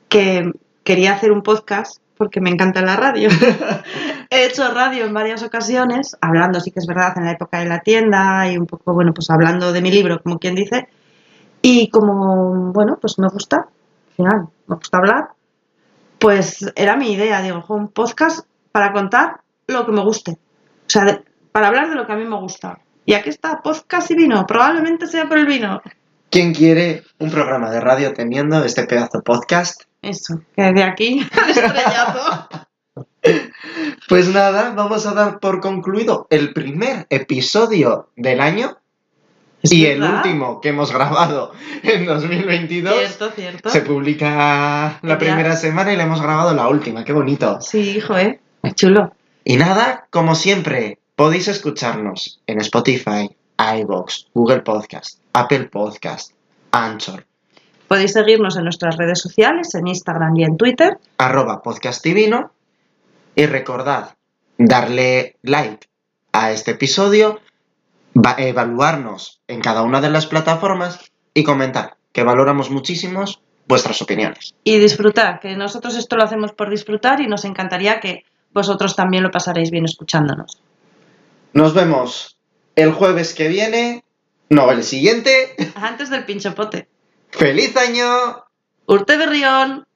que 0.09 0.53
quería 0.85 1.15
hacer 1.15 1.33
un 1.33 1.43
podcast 1.43 1.99
porque 2.17 2.41
me 2.41 2.51
encanta 2.51 2.83
la 2.83 2.97
radio. 2.97 3.29
He 4.31 4.47
hecho 4.47 4.73
radio 4.73 5.05
en 5.05 5.13
varias 5.15 5.43
ocasiones, 5.43 6.17
hablando, 6.21 6.61
sí 6.61 6.71
que 6.71 6.79
es 6.81 6.87
verdad, 6.87 7.13
en 7.17 7.25
la 7.25 7.33
época 7.33 7.59
de 7.59 7.67
la 7.67 7.81
tienda 7.81 8.51
y 8.51 8.57
un 8.57 8.67
poco, 8.67 8.93
bueno, 8.95 9.13
pues 9.13 9.29
hablando 9.31 9.73
de 9.73 9.83
mi 9.83 9.91
libro, 9.91 10.23
como 10.23 10.39
quien 10.39 10.55
dice. 10.55 10.89
Y 11.61 11.89
como, 11.91 12.73
bueno, 12.73 12.99
pues 13.01 13.19
me 13.19 13.29
gusta, 13.29 13.57
al 13.57 14.15
final, 14.17 14.49
me 14.67 14.77
gusta 14.77 14.99
hablar, 14.99 15.29
pues 16.19 16.65
era 16.77 16.97
mi 16.97 17.13
idea, 17.13 17.43
digo, 17.43 17.65
un 17.69 17.89
podcast 17.89 18.47
para 18.71 18.93
contar 18.93 19.41
lo 19.67 19.85
que 19.87 19.93
me 19.93 20.03
guste. 20.03 20.33
O 20.33 20.91
sea, 20.91 21.05
de- 21.05 21.25
para 21.53 21.69
hablar 21.69 21.89
de 21.89 21.95
lo 21.97 22.07
que 22.07 22.13
a 22.13 22.17
mí 22.17 22.25
me 22.25 22.39
gusta. 22.39 22.79
Y 23.05 23.15
aquí 23.15 23.31
está, 23.31 23.61
podcast 23.63 24.11
y 24.11 24.15
vino, 24.15 24.47
probablemente 24.47 25.07
sea 25.07 25.29
por 25.29 25.39
el 25.39 25.47
vino. 25.47 25.83
¿Quién 26.31 26.55
quiere 26.55 27.03
un 27.19 27.31
programa 27.31 27.71
de 27.71 27.81
radio 27.81 28.13
teniendo 28.15 28.65
este 28.65 28.85
pedazo 28.85 29.21
podcast? 29.23 29.83
Eso, 30.03 30.41
que 30.57 30.63
de 30.73 30.83
aquí 30.83 31.27
al 31.43 31.51
estrellazo. 31.51 32.49
Pues 34.09 34.29
nada, 34.29 34.73
vamos 34.75 35.07
a 35.07 35.15
dar 35.15 35.39
por 35.39 35.61
concluido 35.61 36.27
el 36.29 36.53
primer 36.53 37.07
episodio 37.09 38.09
del 38.17 38.41
año 38.41 38.79
y 39.63 39.87
el 39.87 40.03
último 40.03 40.61
que 40.61 40.71
hemos 40.71 40.93
grabado 40.93 41.53
en 41.85 42.05
2022. 42.05 42.93
Cierto, 42.99 43.31
cierto. 43.31 43.71
Se 43.71 43.83
publica 43.83 44.99
la 45.03 45.09
Ya. 45.15 45.19
primera 45.19 45.55
semana 45.57 45.93
y 45.93 45.97
le 45.97 46.03
hemos 46.03 46.21
grabado 46.21 46.53
la 46.53 46.69
última, 46.69 47.05
qué 47.05 47.13
bonito. 47.13 47.61
Sí, 47.61 47.79
hijo, 47.97 48.19
¿eh? 48.19 48.41
Es 48.65 48.75
chulo. 48.75 49.13
Y 49.45 49.57
nada, 49.57 50.09
como 50.11 50.35
siempre, 50.35 50.99
podéis 51.15 51.47
escucharnos 51.47 52.41
en 52.49 52.61
Spotify, 52.61 53.31
iVoox, 53.59 54.27
Google 54.35 54.63
Podcast, 54.63 55.21
Apple 55.33 55.65
Podcast, 55.71 56.33
Anchor, 56.73 57.25
Podéis 57.93 58.15
seguirnos 58.15 58.57
en 58.57 58.65
nuestras 58.65 58.97
redes 58.97 59.21
sociales, 59.21 59.75
en 59.75 59.87
Instagram 59.87 60.35
y 60.39 60.45
en 60.45 60.57
Twitter. 60.57 60.97
arroba 61.19 61.61
podcast 61.61 62.03
divino 62.03 62.51
y 63.35 63.45
recordad 63.45 64.15
darle 64.57 65.37
like 65.43 65.91
a 66.33 66.53
este 66.53 66.71
episodio, 66.71 67.41
va- 68.17 68.37
evaluarnos 68.39 69.43
en 69.47 69.61
cada 69.61 69.83
una 69.83 70.01
de 70.01 70.09
las 70.09 70.25
plataformas 70.25 71.01
y 71.35 71.45
comentar, 71.45 71.99
que 72.15 72.23
valoramos 72.23 72.71
muchísimos 72.71 73.43
vuestras 73.69 74.01
opiniones. 74.01 74.55
Y 74.65 74.79
disfrutar, 74.79 75.39
que 75.39 75.55
nosotros 75.55 75.95
esto 75.95 76.17
lo 76.17 76.23
hacemos 76.25 76.53
por 76.53 76.71
disfrutar 76.71 77.21
y 77.21 77.27
nos 77.27 77.45
encantaría 77.45 78.01
que 78.01 78.25
vosotros 78.55 78.97
también 78.97 79.23
lo 79.23 79.31
pasaréis 79.31 79.71
bien 79.71 79.85
escuchándonos. 79.85 80.63
Nos 81.53 81.75
vemos 81.75 82.39
el 82.75 82.93
jueves 82.95 83.35
que 83.35 83.49
viene, 83.49 84.03
no, 84.49 84.71
el 84.71 84.83
siguiente. 84.83 85.55
Antes 85.75 86.09
del 86.09 86.25
pinchopote. 86.25 86.89
¡Feliz 87.33 87.77
año! 87.77 88.45
Urte 88.87 89.17
Berrión. 89.17 89.87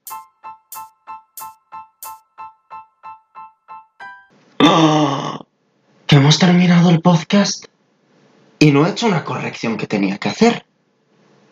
Que 6.06 6.16
hemos 6.16 6.38
terminado 6.38 6.90
el 6.90 7.00
podcast 7.02 7.66
y 8.58 8.72
no 8.72 8.86
he 8.86 8.90
hecho 8.90 9.06
una 9.06 9.24
corrección 9.24 9.76
que 9.76 9.86
tenía 9.86 10.16
que 10.18 10.30
hacer. 10.30 10.64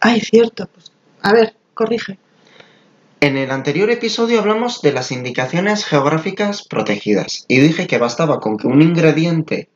Ay, 0.01 0.21
cierto. 0.21 0.67
Pues, 0.67 0.91
a 1.21 1.33
ver, 1.33 1.55
corrige. 1.75 2.19
En 3.21 3.37
el 3.37 3.51
anterior 3.51 3.91
episodio 3.91 4.41
hablamos 4.41 4.81
de 4.81 4.93
las 4.93 5.13
indicaciones 5.13 5.85
geográficas 5.85 6.67
protegidas 6.67 7.45
y 7.47 7.59
dije 7.59 7.87
que 7.87 7.99
bastaba 7.99 8.41
con 8.41 8.57
que 8.57 8.67
un 8.67 8.81
ingrediente 8.81 9.69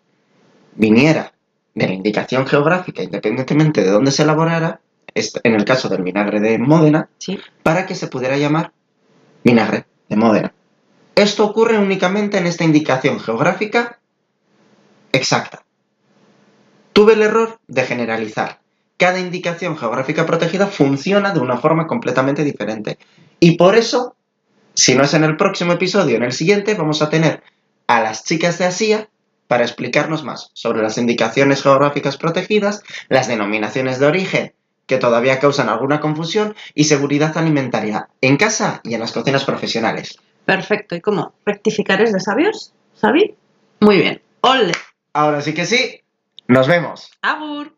viniera 0.74 1.34
de 1.74 1.86
la 1.86 1.92
indicación 1.92 2.46
geográfica, 2.46 3.02
independientemente 3.02 3.82
de 3.82 3.90
dónde 3.90 4.10
se 4.10 4.22
elaborara, 4.22 4.80
en 5.42 5.54
el 5.54 5.64
caso 5.64 5.88
del 5.88 6.02
vinagre 6.02 6.40
de 6.40 6.58
Módena, 6.58 7.08
Sí. 7.18 7.38
para 7.62 7.86
que 7.86 7.94
se 7.94 8.08
pudiera 8.08 8.36
llamar 8.36 8.72
vinagre 9.44 9.86
de 10.08 10.16
Módena. 10.16 10.54
Esto 11.14 11.44
ocurre 11.44 11.78
únicamente 11.78 12.38
en 12.38 12.46
esta 12.46 12.64
indicación 12.64 13.18
geográfica 13.20 13.98
exacta. 15.12 15.64
Tuve 16.92 17.14
el 17.14 17.22
error 17.22 17.58
de 17.66 17.82
generalizar. 17.82 18.60
Cada 18.96 19.20
indicación 19.20 19.76
geográfica 19.76 20.26
protegida 20.26 20.66
funciona 20.66 21.32
de 21.32 21.40
una 21.40 21.56
forma 21.58 21.86
completamente 21.86 22.42
diferente. 22.44 22.98
Y 23.40 23.56
por 23.56 23.76
eso, 23.76 24.16
si 24.74 24.94
no 24.94 25.04
es 25.04 25.14
en 25.14 25.24
el 25.24 25.36
próximo 25.36 25.72
episodio, 25.72 26.16
en 26.16 26.24
el 26.24 26.32
siguiente, 26.32 26.74
vamos 26.74 27.02
a 27.02 27.08
tener 27.10 27.42
a 27.86 28.00
las 28.00 28.24
chicas 28.24 28.58
de 28.58 28.66
Asia 28.66 29.08
para 29.46 29.64
explicarnos 29.64 30.24
más 30.24 30.50
sobre 30.52 30.82
las 30.82 30.98
indicaciones 30.98 31.62
geográficas 31.62 32.16
protegidas, 32.16 32.82
las 33.08 33.28
denominaciones 33.28 33.98
de 33.98 34.06
origen 34.06 34.52
que 34.88 34.98
todavía 34.98 35.38
causan 35.38 35.68
alguna 35.68 36.00
confusión 36.00 36.56
y 36.74 36.84
seguridad 36.84 37.36
alimentaria 37.38 38.08
en 38.20 38.36
casa 38.36 38.80
y 38.82 38.94
en 38.94 39.00
las 39.00 39.12
cocinas 39.12 39.44
profesionales. 39.44 40.18
Perfecto. 40.44 40.96
¿Y 40.96 41.00
cómo? 41.00 41.34
¿Rectificar 41.46 42.00
es 42.00 42.12
de 42.12 42.18
sabios? 42.18 42.72
¿Sabi? 42.94 43.36
Muy 43.78 43.98
bien. 43.98 44.22
¡Ole! 44.40 44.72
Ahora 45.12 45.42
sí 45.42 45.54
que 45.54 45.66
sí, 45.66 46.00
nos 46.48 46.66
vemos. 46.66 47.12
¡Agur! 47.22 47.77